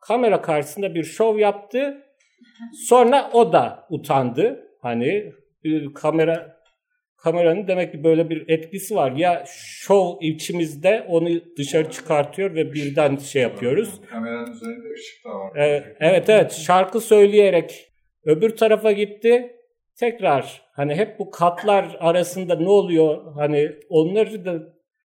kamera 0.00 0.42
karşısında 0.42 0.94
bir 0.94 1.04
şov 1.04 1.38
yaptı. 1.38 2.02
Sonra 2.88 3.30
o 3.32 3.52
da 3.52 3.86
utandı. 3.90 4.68
Hani 4.82 5.32
bir 5.64 5.94
kamera 5.94 6.62
kameranın 7.16 7.68
demek 7.68 7.92
ki 7.92 8.04
böyle 8.04 8.30
bir 8.30 8.48
etkisi 8.48 8.94
var. 8.94 9.12
Ya 9.12 9.44
şov 9.46 10.16
içimizde 10.20 11.06
onu 11.08 11.28
dışarı 11.56 11.90
çıkartıyor 11.90 12.54
ve 12.54 12.72
birden 12.72 13.16
şey 13.16 13.42
yapıyoruz. 13.42 14.00
Kameranın 14.10 14.52
üzerinde 14.52 14.94
ışık 14.94 15.24
da 15.24 15.30
var. 15.30 15.56
Ee, 15.56 15.96
evet 16.00 16.28
evet 16.28 16.52
şarkı 16.52 17.00
söyleyerek 17.00 17.92
öbür 18.24 18.56
tarafa 18.56 18.92
gitti. 18.92 19.56
Tekrar 19.96 20.62
hani 20.72 20.94
hep 20.94 21.18
bu 21.18 21.30
katlar 21.30 21.96
arasında 22.00 22.54
ne 22.54 22.68
oluyor 22.68 23.34
hani 23.34 23.70
onları 23.88 24.44
da 24.44 24.62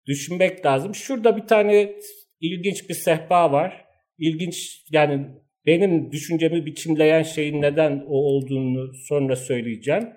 düşünmek 0.07 0.65
lazım. 0.65 0.95
Şurada 0.95 1.37
bir 1.37 1.47
tane 1.47 1.95
ilginç 2.41 2.89
bir 2.89 2.93
sehpa 2.93 3.51
var. 3.51 3.85
İlginç 4.17 4.85
yani 4.91 5.27
benim 5.65 6.11
düşüncemi 6.11 6.65
biçimleyen 6.65 7.23
şeyin 7.23 7.61
neden 7.61 8.03
o 8.07 8.15
olduğunu 8.15 8.93
sonra 8.93 9.35
söyleyeceğim. 9.35 10.09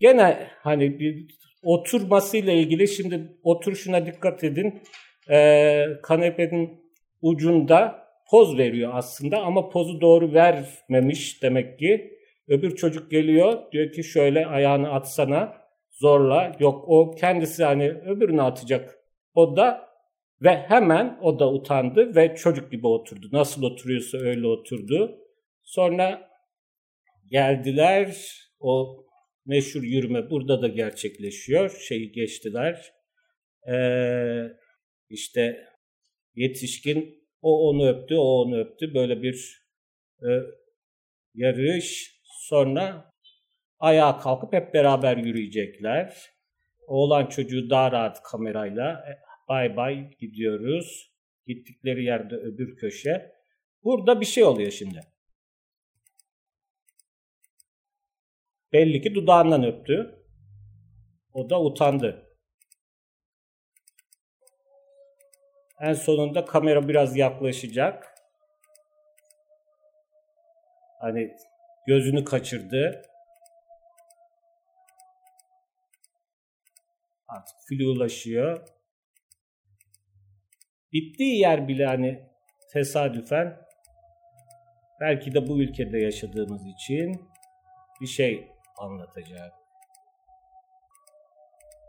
Gene 0.00 0.36
hani 0.62 0.98
bir 0.98 1.26
oturmasıyla 1.62 2.52
ilgili 2.52 2.88
şimdi 2.88 3.38
oturuşuna 3.42 4.06
dikkat 4.06 4.44
edin. 4.44 4.82
Ee, 5.30 5.84
kanepenin 6.02 6.80
ucunda 7.22 8.06
poz 8.30 8.58
veriyor 8.58 8.90
aslında 8.94 9.42
ama 9.42 9.68
pozu 9.68 10.00
doğru 10.00 10.34
vermemiş 10.34 11.42
demek 11.42 11.78
ki. 11.78 12.12
Öbür 12.48 12.76
çocuk 12.76 13.10
geliyor 13.10 13.72
diyor 13.72 13.92
ki 13.92 14.04
şöyle 14.04 14.46
ayağını 14.46 14.92
atsana 14.92 15.52
zorla. 15.90 16.52
Yok 16.58 16.84
o 16.88 17.10
kendisi 17.10 17.64
hani 17.64 17.90
öbürünü 17.90 18.42
atacak. 18.42 18.98
O 19.34 19.56
da 19.56 19.85
ve 20.42 20.56
hemen 20.56 21.18
o 21.22 21.38
da 21.38 21.52
utandı 21.52 22.16
ve 22.16 22.34
çocuk 22.34 22.72
gibi 22.72 22.86
oturdu. 22.86 23.28
Nasıl 23.32 23.62
oturuyorsa 23.62 24.18
öyle 24.18 24.46
oturdu. 24.46 25.18
Sonra 25.62 26.30
geldiler. 27.30 28.16
O 28.60 29.04
meşhur 29.46 29.82
yürüme 29.82 30.30
burada 30.30 30.62
da 30.62 30.68
gerçekleşiyor. 30.68 31.70
Şeyi 31.88 32.12
geçtiler. 32.12 32.92
Ee, 33.68 34.42
işte 35.10 35.64
yetişkin 36.34 37.26
o 37.42 37.68
onu 37.68 37.88
öptü, 37.88 38.14
o 38.14 38.42
onu 38.42 38.58
öptü. 38.60 38.94
Böyle 38.94 39.22
bir 39.22 39.66
e, 40.22 40.28
yarış. 41.34 42.16
Sonra 42.24 43.12
ayağa 43.78 44.18
kalkıp 44.18 44.52
hep 44.52 44.74
beraber 44.74 45.16
yürüyecekler. 45.16 46.16
Oğlan 46.86 47.26
çocuğu 47.26 47.70
daha 47.70 47.92
rahat 47.92 48.22
kamerayla 48.22 48.92
e, 48.92 49.25
bay 49.48 49.76
bay 49.76 50.10
gidiyoruz. 50.10 51.12
Gittikleri 51.46 52.04
yerde 52.04 52.34
öbür 52.34 52.76
köşe. 52.76 53.32
Burada 53.84 54.20
bir 54.20 54.26
şey 54.26 54.44
oluyor 54.44 54.70
şimdi. 54.70 55.00
Belli 58.72 59.02
ki 59.02 59.14
dudağından 59.14 59.64
öptü. 59.64 60.24
O 61.32 61.50
da 61.50 61.62
utandı. 61.62 62.36
En 65.80 65.92
sonunda 65.92 66.44
kamera 66.44 66.88
biraz 66.88 67.16
yaklaşacak. 67.16 68.14
Hani 71.00 71.36
gözünü 71.86 72.24
kaçırdı. 72.24 73.02
Artık 77.28 77.56
fili 77.68 77.88
ulaşıyor. 77.88 78.75
Bittiği 80.96 81.38
yer 81.38 81.68
bile 81.68 81.86
hani 81.86 82.28
tesadüfen 82.72 83.60
belki 85.00 85.34
de 85.34 85.48
bu 85.48 85.62
ülkede 85.62 85.98
yaşadığımız 85.98 86.66
için 86.66 87.28
bir 88.00 88.06
şey 88.06 88.50
anlatacak. 88.78 89.52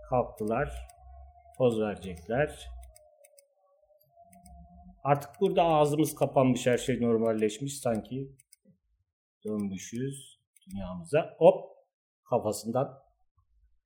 Kalktılar. 0.10 0.88
Poz 1.58 1.80
verecekler. 1.80 2.70
Artık 5.04 5.42
burada 5.42 5.64
ağzımız 5.64 6.16
kapanmış, 6.16 6.68
her 6.68 6.78
şey 6.78 7.02
normalleşmiş 7.02 7.80
sanki. 7.80 8.36
Dönmüşüz 9.46 10.40
dünyamıza. 10.66 11.36
Hop 11.38 11.78
kafasından 12.30 13.04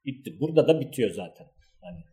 bitti. 0.06 0.40
Burada 0.40 0.68
da 0.68 0.80
bitiyor 0.80 1.10
zaten. 1.10 1.48
Hani 1.82 2.04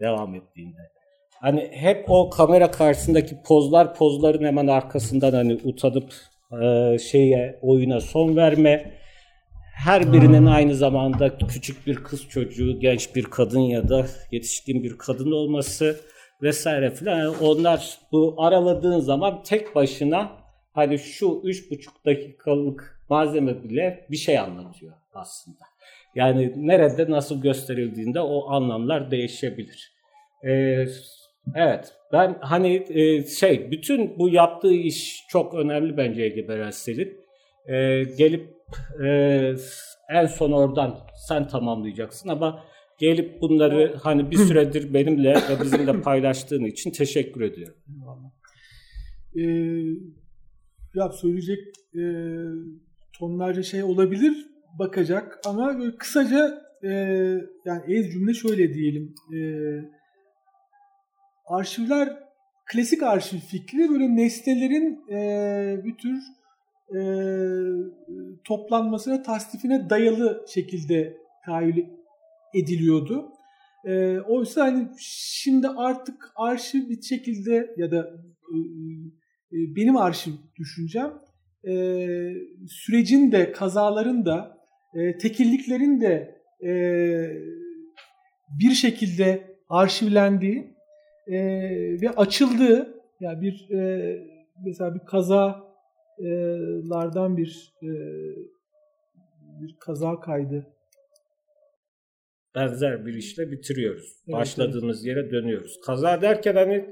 devam 0.00 0.34
ettiğinde. 0.34 0.97
Hani 1.40 1.68
hep 1.72 2.04
o 2.08 2.30
kamera 2.30 2.70
karşısındaki 2.70 3.42
pozlar 3.42 3.94
pozların 3.94 4.44
hemen 4.44 4.66
arkasından 4.66 5.32
hani 5.32 5.58
utanıp 5.64 6.12
e, 6.62 6.98
şeye 6.98 7.58
oyuna 7.62 8.00
son 8.00 8.36
verme. 8.36 8.98
Her 9.74 10.12
birinin 10.12 10.46
aynı 10.46 10.74
zamanda 10.74 11.38
küçük 11.38 11.86
bir 11.86 11.96
kız 11.96 12.28
çocuğu, 12.28 12.80
genç 12.80 13.14
bir 13.16 13.24
kadın 13.24 13.60
ya 13.60 13.88
da 13.88 14.06
yetişkin 14.32 14.82
bir 14.82 14.98
kadın 14.98 15.32
olması 15.32 16.00
vesaire 16.42 16.90
filan. 16.90 17.34
Onlar 17.42 17.98
bu 18.12 18.34
araladığın 18.38 19.00
zaman 19.00 19.42
tek 19.42 19.74
başına 19.74 20.30
hani 20.72 20.98
şu 20.98 21.40
üç 21.44 21.70
buçuk 21.70 22.06
dakikalık 22.06 23.04
malzeme 23.08 23.62
bile 23.62 24.06
bir 24.10 24.16
şey 24.16 24.38
anlatıyor 24.38 24.92
aslında. 25.14 25.64
Yani 26.14 26.52
nerede 26.56 27.10
nasıl 27.10 27.42
gösterildiğinde 27.42 28.20
o 28.20 28.50
anlamlar 28.50 29.10
değişebilir. 29.10 29.92
Ee, 30.44 30.86
evet 31.54 31.92
ben 32.12 32.38
hani 32.40 32.86
e, 32.88 33.26
şey 33.26 33.70
bütün 33.70 34.18
bu 34.18 34.28
yaptığı 34.28 34.72
iş 34.72 35.24
çok 35.28 35.54
önemli 35.54 35.96
bence 35.96 36.22
Ege 36.22 36.48
Berelsel'in. 36.48 37.28
Ee, 37.66 38.04
gelip 38.18 38.48
e, 39.04 39.54
en 40.10 40.26
son 40.26 40.52
oradan 40.52 40.98
sen 41.28 41.48
tamamlayacaksın 41.48 42.28
ama 42.28 42.64
gelip 42.98 43.42
bunları 43.42 43.94
hani 44.02 44.30
bir 44.30 44.36
süredir 44.36 44.94
benimle 44.94 45.34
ve 45.34 45.62
bizimle 45.62 46.00
paylaştığın 46.02 46.64
için 46.64 46.90
teşekkür 46.90 47.40
ediyorum. 47.40 47.74
Ee, 49.36 49.42
ya 50.94 51.08
söyleyecek 51.12 51.58
e, 51.94 52.02
tonlarca 53.18 53.62
şey 53.62 53.82
olabilir 53.82 54.46
bakacak 54.78 55.38
ama 55.46 55.78
böyle 55.78 55.96
kısaca 55.96 56.62
e, 56.82 56.88
yani 57.64 57.82
ez 57.88 58.12
cümle 58.12 58.34
şöyle 58.34 58.74
diyelim. 58.74 59.14
E, 59.34 59.38
arşivler 61.48 62.28
klasik 62.66 63.02
arşiv 63.02 63.38
fikri 63.38 63.90
böyle 63.90 64.16
nesnelerin 64.16 65.10
e, 65.10 65.84
bir 65.84 65.96
tür 65.96 66.18
e, 66.96 67.00
toplanmasına, 68.44 69.22
tasdifine 69.22 69.90
dayalı 69.90 70.44
şekilde 70.48 71.16
tahayyül 71.46 71.84
ediliyordu. 72.54 73.32
E, 73.84 74.18
oysa 74.18 74.62
hani 74.62 74.88
şimdi 74.98 75.68
artık 75.68 76.32
arşiv 76.36 76.88
bir 76.88 77.02
şekilde 77.02 77.74
ya 77.76 77.90
da 77.90 78.10
e, 78.52 78.56
e, 79.52 79.76
benim 79.76 79.96
arşiv 79.96 80.32
düşüncem 80.56 81.12
e, 81.68 81.72
sürecin 82.68 83.32
de 83.32 83.52
kazaların 83.52 84.26
da 84.26 84.58
e, 84.94 85.18
tekilliklerin 85.18 86.00
de 86.00 86.42
e, 86.62 86.70
bir 88.60 88.70
şekilde 88.70 89.56
arşivlendiği 89.68 90.77
e, 91.28 91.38
ve 92.02 92.10
açıldığı 92.16 92.94
yani 93.20 93.40
bir 93.40 93.70
e, 93.70 94.12
mesela 94.66 94.94
bir 94.94 95.00
kazalardan 95.00 97.36
bir 97.36 97.74
e, 97.82 97.88
bir 99.60 99.76
kaza 99.80 100.20
kaydı 100.20 100.66
benzer 102.54 103.06
bir 103.06 103.14
işle 103.14 103.50
bitiriyoruz. 103.50 104.16
Evet, 104.28 104.38
Başladığımız 104.38 105.06
evet. 105.06 105.16
yere 105.16 105.30
dönüyoruz. 105.30 105.80
Kaza 105.86 106.22
derken 106.22 106.54
hani 106.54 106.90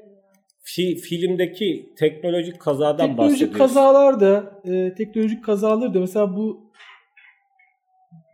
fi, 0.62 0.96
filmdeki 0.96 1.94
teknolojik 1.98 2.60
kazadan 2.60 2.96
teknolojik 2.96 3.18
bahsediyoruz. 3.18 3.38
Teknolojik 3.38 3.58
kazalar 3.58 4.20
da 4.20 4.60
e, 4.64 4.94
teknolojik 4.94 5.44
kazalar 5.44 5.94
da 5.94 6.00
mesela 6.00 6.36
bu 6.36 6.70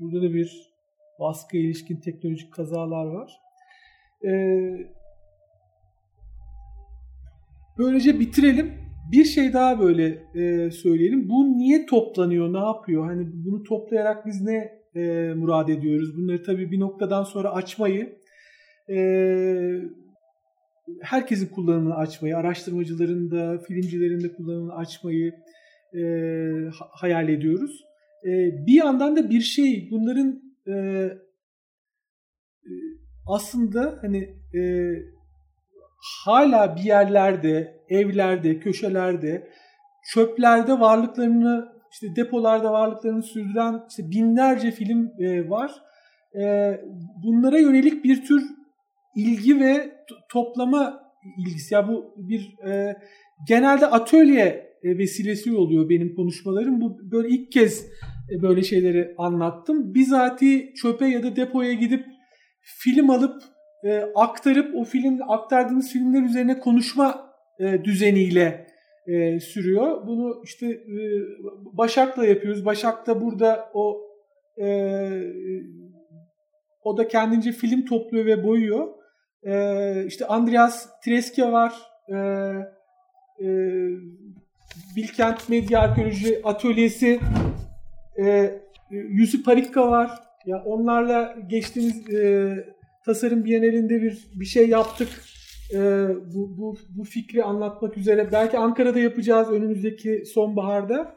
burada 0.00 0.22
da 0.22 0.34
bir 0.34 0.72
baskı 1.20 1.56
ilişkin 1.56 1.96
teknolojik 1.96 2.52
kazalar 2.52 3.06
var. 3.06 3.32
E, 4.24 4.30
böylece 7.78 8.20
bitirelim. 8.20 8.72
Bir 9.12 9.24
şey 9.24 9.52
daha 9.52 9.80
böyle 9.80 10.22
e, 10.34 10.70
söyleyelim. 10.70 11.28
Bu 11.28 11.58
niye 11.58 11.86
toplanıyor, 11.86 12.52
ne 12.52 12.58
yapıyor? 12.58 13.06
Hani 13.06 13.28
bunu 13.32 13.62
toplayarak 13.62 14.26
biz 14.26 14.42
ne 14.42 14.82
e, 14.94 15.34
murad 15.34 15.68
ediyoruz? 15.68 16.16
Bunları 16.16 16.42
tabii 16.42 16.70
bir 16.70 16.80
noktadan 16.80 17.24
sonra 17.24 17.52
açmayı, 17.52 18.18
e, 18.90 18.96
herkesin 21.00 21.48
kullanımını 21.48 21.94
açmayı, 21.94 22.36
araştırmacıların 22.36 23.30
da, 23.30 23.58
filmcilerin 23.58 24.20
de 24.20 24.34
kullanımını 24.34 24.74
açmayı 24.74 25.34
e, 25.94 26.02
hayal 26.90 27.28
ediyoruz. 27.28 27.84
E, 28.24 28.28
bir 28.66 28.74
yandan 28.74 29.16
da 29.16 29.30
bir 29.30 29.40
şey, 29.40 29.88
bunların 29.90 30.42
e, 30.66 30.72
e 30.72 31.18
aslında 33.26 33.98
hani 34.00 34.36
e, 34.54 34.92
hala 36.02 36.76
bir 36.76 36.82
yerlerde, 36.82 37.80
evlerde, 37.88 38.58
köşelerde, 38.58 39.48
çöplerde 40.14 40.80
varlıklarını, 40.80 41.72
işte 41.92 42.16
depolarda 42.16 42.72
varlıklarını 42.72 43.22
sürdüren 43.22 43.82
işte 43.88 44.10
binlerce 44.10 44.70
film 44.70 45.12
e, 45.18 45.50
var. 45.50 45.72
E, 46.34 46.72
bunlara 47.24 47.58
yönelik 47.58 48.04
bir 48.04 48.24
tür 48.24 48.42
ilgi 49.16 49.60
ve 49.60 49.92
toplama 50.28 51.02
ilgisi. 51.38 51.74
Ya 51.74 51.80
yani 51.80 51.92
bu 51.92 52.14
bir 52.16 52.58
e, 52.66 52.96
genelde 53.48 53.86
atölye 53.86 54.72
e, 54.82 54.98
vesilesi 54.98 55.56
oluyor 55.56 55.88
benim 55.88 56.14
konuşmalarım. 56.14 56.80
Bu 56.80 56.98
böyle 57.12 57.28
ilk 57.28 57.52
kez 57.52 57.86
e, 58.30 58.42
böyle 58.42 58.62
şeyleri 58.62 59.14
anlattım. 59.18 59.94
Bizatihi 59.94 60.74
çöpe 60.74 61.06
ya 61.06 61.22
da 61.22 61.36
depoya 61.36 61.72
gidip 61.72 62.06
film 62.60 63.10
alıp 63.10 63.42
e, 63.84 64.04
aktarıp 64.14 64.74
o 64.74 64.84
film 64.84 65.30
aktardığımız 65.30 65.92
filmler 65.92 66.22
üzerine 66.22 66.58
konuşma 66.58 67.32
e, 67.58 67.84
düzeniyle 67.84 68.66
e, 69.06 69.40
sürüyor. 69.40 70.06
Bunu 70.06 70.40
işte 70.44 70.66
e, 70.66 71.02
Başak'la 71.72 72.26
yapıyoruz. 72.26 72.64
Başak 72.64 73.06
da 73.06 73.20
burada 73.20 73.70
o 73.74 74.00
e, 74.60 74.66
o 76.84 76.96
da 76.96 77.08
kendince 77.08 77.52
film 77.52 77.84
topluyor 77.84 78.26
ve 78.26 78.44
boyuyor. 78.44 78.88
E, 79.46 80.06
işte 80.06 80.26
Andreas 80.26 81.00
Treske 81.00 81.52
var. 81.52 81.74
E, 82.08 82.16
e, 83.40 83.48
Bilkent 84.96 85.48
Medya 85.48 85.80
Arkeoloji 85.80 86.40
Atölyesi 86.44 87.20
e, 88.18 88.54
Yusuf 88.90 89.44
Parikka 89.44 89.90
var. 89.90 90.10
Ya 90.46 90.62
onlarla 90.64 91.36
geçtiğimiz 91.46 92.14
e, 92.14 92.54
tasarım 93.04 93.44
bienalinde 93.44 94.02
bir 94.02 94.18
bir 94.34 94.44
şey 94.44 94.68
yaptık. 94.68 95.08
E, 95.74 95.78
bu, 96.34 96.58
bu, 96.58 96.76
bu 96.96 97.04
fikri 97.04 97.44
anlatmak 97.44 97.96
üzere. 97.96 98.28
Belki 98.32 98.58
Ankara'da 98.58 98.98
yapacağız 98.98 99.50
önümüzdeki 99.50 100.24
sonbaharda. 100.26 101.14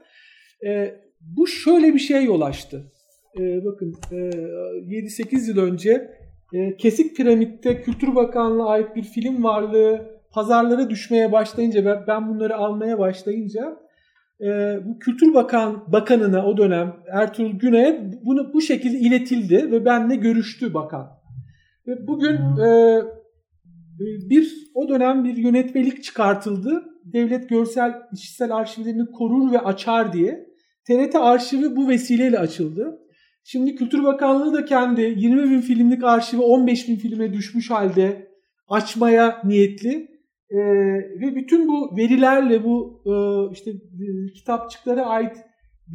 E, 0.66 0.96
bu 1.22 1.48
şöyle 1.48 1.94
bir 1.94 2.00
şey 2.00 2.24
yol 2.24 2.42
açtı. 2.42 2.92
E, 3.40 3.66
bakın 3.66 3.96
e, 4.12 4.16
7-8 4.16 5.50
yıl 5.50 5.58
önce 5.58 6.12
e, 6.54 6.78
Kesik 6.78 7.18
Piramit'te 7.18 7.82
Kültür 7.82 8.16
Bakanlığı'na 8.16 8.66
ait 8.66 8.96
bir 8.96 9.04
film 9.04 9.44
varlığı 9.44 10.16
pazarlara 10.32 10.90
düşmeye 10.90 11.32
başlayınca 11.32 11.86
ve 11.86 12.08
ben 12.08 12.30
bunları 12.30 12.56
almaya 12.56 13.00
başlayınca 13.00 13.78
e, 14.42 14.80
bu 14.86 15.00
Kültür 15.00 15.34
Bakan 15.34 15.84
Bakanına 15.88 16.46
o 16.46 16.58
dönem 16.58 16.96
Ertuğrul 17.12 17.60
Güney'e 17.60 18.12
bunu 18.26 18.54
bu 18.54 18.62
şekilde 18.62 18.98
iletildi 18.98 19.72
ve 19.72 19.86
benle 19.86 20.16
görüştü 20.16 20.74
bakan. 20.74 21.15
Ve 21.88 22.08
bugün 22.08 22.36
e, 22.58 23.02
bir 24.30 24.72
o 24.74 24.90
dönem 24.90 25.24
bir 25.24 25.38
yönetmelik 25.38 26.04
çıkartıldı. 26.04 26.84
Devlet 27.04 27.50
görsel 27.50 27.94
işitsel 28.14 28.56
arşivlerini 28.56 29.12
korur 29.12 29.52
ve 29.52 29.60
açar 29.60 30.14
diye. 30.14 30.46
TRT 30.88 31.16
arşivi 31.16 31.76
bu 31.76 31.88
vesileyle 31.88 32.40
açıldı. 32.40 33.00
Şimdi 33.44 33.76
Kültür 33.76 34.04
Bakanlığı 34.04 34.54
da 34.54 34.66
kendi 34.66 35.02
20 35.02 35.52
bin 35.52 35.62
filmlik 35.62 36.04
arşivi 36.04 36.42
15 36.42 36.88
bin 36.88 36.96
filme 36.96 37.34
düşmüş 37.34 37.72
halde 37.72 38.28
açmaya 38.68 39.42
niyetli. 39.44 40.16
Ee, 40.50 40.58
ve 41.22 41.36
bütün 41.36 41.68
bu 41.68 41.98
verilerle 41.98 42.64
bu 42.64 43.04
e, 43.06 43.14
işte 43.54 43.72
e, 43.72 44.34
kitapçıklara 44.34 45.06
ait 45.06 45.38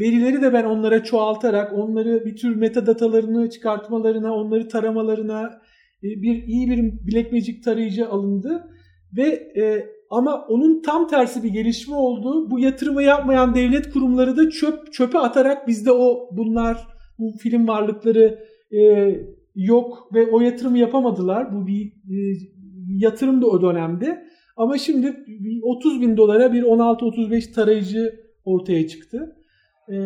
verileri 0.00 0.42
de 0.42 0.52
ben 0.52 0.64
onlara 0.64 1.04
çoğaltarak 1.04 1.72
onları 1.72 2.24
bir 2.24 2.36
tür 2.36 2.56
metadatalarını 2.56 3.50
çıkartmalarına, 3.50 4.34
onları 4.34 4.68
taramalarına, 4.68 5.60
bir 6.02 6.42
iyi 6.42 6.70
bir 6.70 7.06
bilekmecik 7.06 7.64
tarayıcı 7.64 8.08
alındı 8.08 8.70
ve 9.16 9.26
e, 9.56 9.86
ama 10.10 10.46
onun 10.48 10.82
tam 10.82 11.08
tersi 11.08 11.42
bir 11.42 11.48
gelişme 11.48 11.94
oldu. 11.94 12.50
Bu 12.50 12.58
yatırımı 12.58 13.02
yapmayan 13.02 13.54
devlet 13.54 13.92
kurumları 13.92 14.36
da 14.36 14.50
çöp 14.50 14.92
çöpe 14.92 15.18
atarak 15.18 15.68
bizde 15.68 15.92
o 15.92 16.28
bunlar 16.32 16.88
bu 17.18 17.32
film 17.38 17.68
varlıkları 17.68 18.38
e, 18.72 19.10
yok 19.54 20.08
ve 20.14 20.26
o 20.30 20.40
yatırımı 20.40 20.78
yapamadılar. 20.78 21.54
Bu 21.54 21.66
bir 21.66 21.86
e, 21.86 22.16
yatırım 22.88 23.42
da 23.42 23.46
o 23.46 23.62
dönemde. 23.62 24.26
Ama 24.56 24.78
şimdi 24.78 25.16
30 25.62 26.00
bin 26.00 26.16
dolara 26.16 26.52
bir 26.52 26.62
16-35 26.62 27.52
tarayıcı 27.52 28.20
ortaya 28.44 28.88
çıktı. 28.88 29.36
E, 29.88 29.96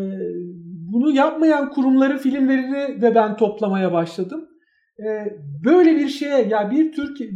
bunu 0.93 1.11
yapmayan 1.15 1.71
kurumların 1.71 2.17
filmlerini 2.17 3.03
de 3.03 3.15
ben 3.15 3.37
toplamaya 3.37 3.93
başladım. 3.93 4.49
Ee, 4.99 5.39
böyle 5.65 5.97
bir 5.97 6.09
şeye 6.09 6.43
ya 6.49 6.71
bir 6.71 6.93
Türk 6.93 7.21
e, 7.21 7.27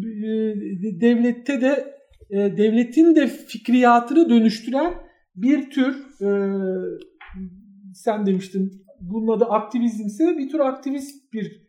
devlette 1.01 1.61
de 1.61 1.95
e, 2.31 2.37
devletin 2.37 3.15
de 3.15 3.27
fikriyatını 3.27 4.31
dönüştüren 4.31 4.95
bir 5.37 5.71
tür 5.71 5.97
e, 6.23 6.31
sen 7.95 8.27
demiştin 8.27 8.83
bunun 9.01 9.37
adı 9.37 9.45
aktivizmse 9.45 10.39
bir 10.39 10.49
tür 10.49 10.61
aktivist 10.61 11.33
bir 11.33 11.69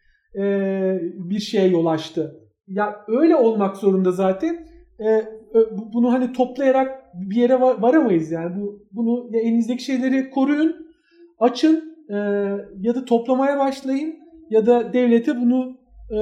bir 1.13 1.39
şeye 1.39 1.67
yol 1.67 1.85
açtı. 1.85 2.35
Ya 2.67 2.95
öyle 3.07 3.35
olmak 3.35 3.77
zorunda 3.77 4.11
zaten. 4.11 4.67
Bunu 5.93 6.13
hani 6.13 6.33
toplayarak 6.33 6.91
bir 7.13 7.35
yere 7.35 7.59
varamayız 7.59 8.31
yani. 8.31 8.61
Bu 8.61 8.87
bunu 8.91 9.29
ya 9.31 9.41
elinizdeki 9.41 9.83
şeyleri 9.83 10.29
koruyun, 10.29 10.75
açın 11.39 11.97
ya 12.79 12.95
da 12.95 13.05
toplamaya 13.05 13.59
başlayın 13.59 14.15
ya 14.49 14.65
da 14.65 14.93
devlete 14.93 15.41
bunu 15.41 15.78
e, 16.11 16.19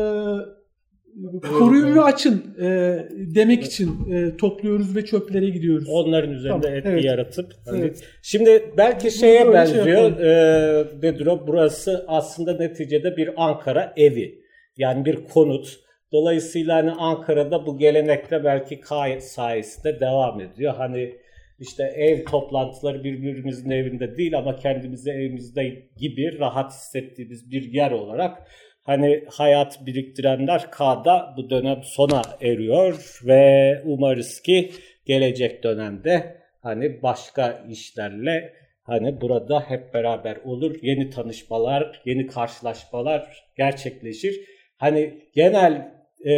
koruyun 1.42 1.96
ve 1.96 2.02
açın 2.02 2.56
e, 2.62 2.98
demek 3.12 3.64
için 3.64 4.12
e, 4.12 4.38
topluyoruz 4.38 4.96
ve 4.96 5.06
çöplere 5.06 5.50
gidiyoruz. 5.50 5.90
Onların 5.90 6.32
üzerinde 6.32 6.62
tamam, 6.62 6.78
etki 6.78 6.90
evet. 6.90 7.06
yaratıp. 7.06 7.54
Hani, 7.66 7.80
evet. 7.80 8.04
Şimdi 8.22 8.74
belki 8.78 9.12
şeye 9.12 9.48
Böyle 9.48 9.66
şey 9.68 9.78
benziyor. 9.78 10.18
Şey 10.18 10.80
e, 10.80 11.02
Bedro 11.02 11.48
burası 11.48 12.06
aslında 12.08 12.58
neticede 12.58 13.18
bir 13.18 13.30
Ankara 13.38 13.94
evi. 13.98 14.42
Yani 14.78 15.06
bir 15.06 15.16
konut. 15.16 15.80
Dolayısıyla 16.12 16.76
hani 16.76 16.92
Ankara'da 16.92 17.66
bu 17.66 17.78
gelenekte 17.78 18.44
belki 18.44 18.80
K 18.80 19.22
sayesinde 19.22 20.00
devam 20.00 20.42
ediyor. 20.42 20.74
Hani 20.78 21.16
işte 21.60 21.84
ev 21.84 22.26
toplantıları 22.26 23.04
birbirimizin 23.04 23.70
evinde 23.70 24.18
değil 24.18 24.38
ama 24.38 24.56
kendimizi 24.56 25.12
evimizde 25.12 25.64
gibi 25.98 26.40
rahat 26.40 26.72
hissettiğimiz 26.72 27.52
bir 27.52 27.74
yer 27.74 27.92
olarak 27.92 28.48
hani 28.88 29.24
hayat 29.30 29.86
biriktirenler 29.86 30.72
K'da 30.72 31.34
bu 31.38 31.50
dönem 31.50 31.84
sona 31.84 32.22
eriyor 32.42 33.20
ve 33.26 33.82
umarız 33.86 34.42
ki 34.42 34.72
gelecek 35.06 35.64
dönemde 35.64 36.38
hani 36.62 37.04
başka 37.04 37.64
işlerle 37.70 38.54
hani 38.84 39.22
burada 39.22 39.60
hep 39.60 39.94
beraber 39.94 40.38
olur. 40.46 40.76
Yeni 40.82 41.10
tanışmalar, 41.10 42.02
yeni 42.06 42.28
karşılaşmalar 42.28 43.44
gerçekleşir. 43.58 44.36
Hani 44.78 45.22
genel 45.36 45.92
e, 46.28 46.34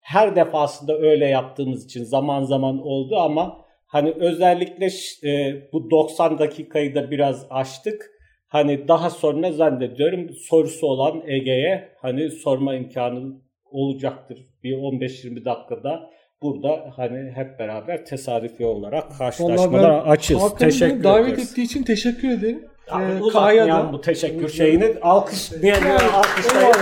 her 0.00 0.36
defasında 0.36 0.98
öyle 0.98 1.26
yaptığımız 1.26 1.84
için 1.84 2.04
zaman 2.04 2.42
zaman 2.42 2.86
oldu 2.86 3.16
ama 3.16 3.64
hani 3.86 4.10
özellikle 4.10 4.88
e, 5.24 5.62
bu 5.72 5.90
90 5.90 6.38
dakikayı 6.38 6.94
da 6.94 7.10
biraz 7.10 7.46
açtık 7.50 8.10
hani 8.50 8.88
daha 8.88 9.10
sonra 9.10 9.52
zannediyorum 9.52 10.30
sorusu 10.30 10.86
olan 10.86 11.22
Ege'ye 11.26 11.88
hani 12.02 12.30
sorma 12.30 12.74
imkanı 12.74 13.32
olacaktır. 13.70 14.38
Bir 14.64 14.72
15-20 14.72 15.44
dakikada 15.44 16.10
burada 16.42 16.92
hani 16.96 17.30
hep 17.34 17.58
beraber 17.58 18.04
tesadüfi 18.04 18.64
olarak 18.64 19.18
karşılaşmalar 19.18 20.06
açız. 20.06 20.54
Teşekkür 20.58 21.04
davet 21.04 21.38
ettiği 21.38 21.62
için 21.62 21.82
teşekkür 21.82 22.28
ederim. 22.28 22.64
Ee, 22.88 23.30
Kaya 23.32 23.92
bu 23.92 24.00
teşekkür 24.00 24.48
şeyini 24.48 24.94
alkış 25.02 25.52
diye 25.62 25.74
alkışlayın. 26.14 26.74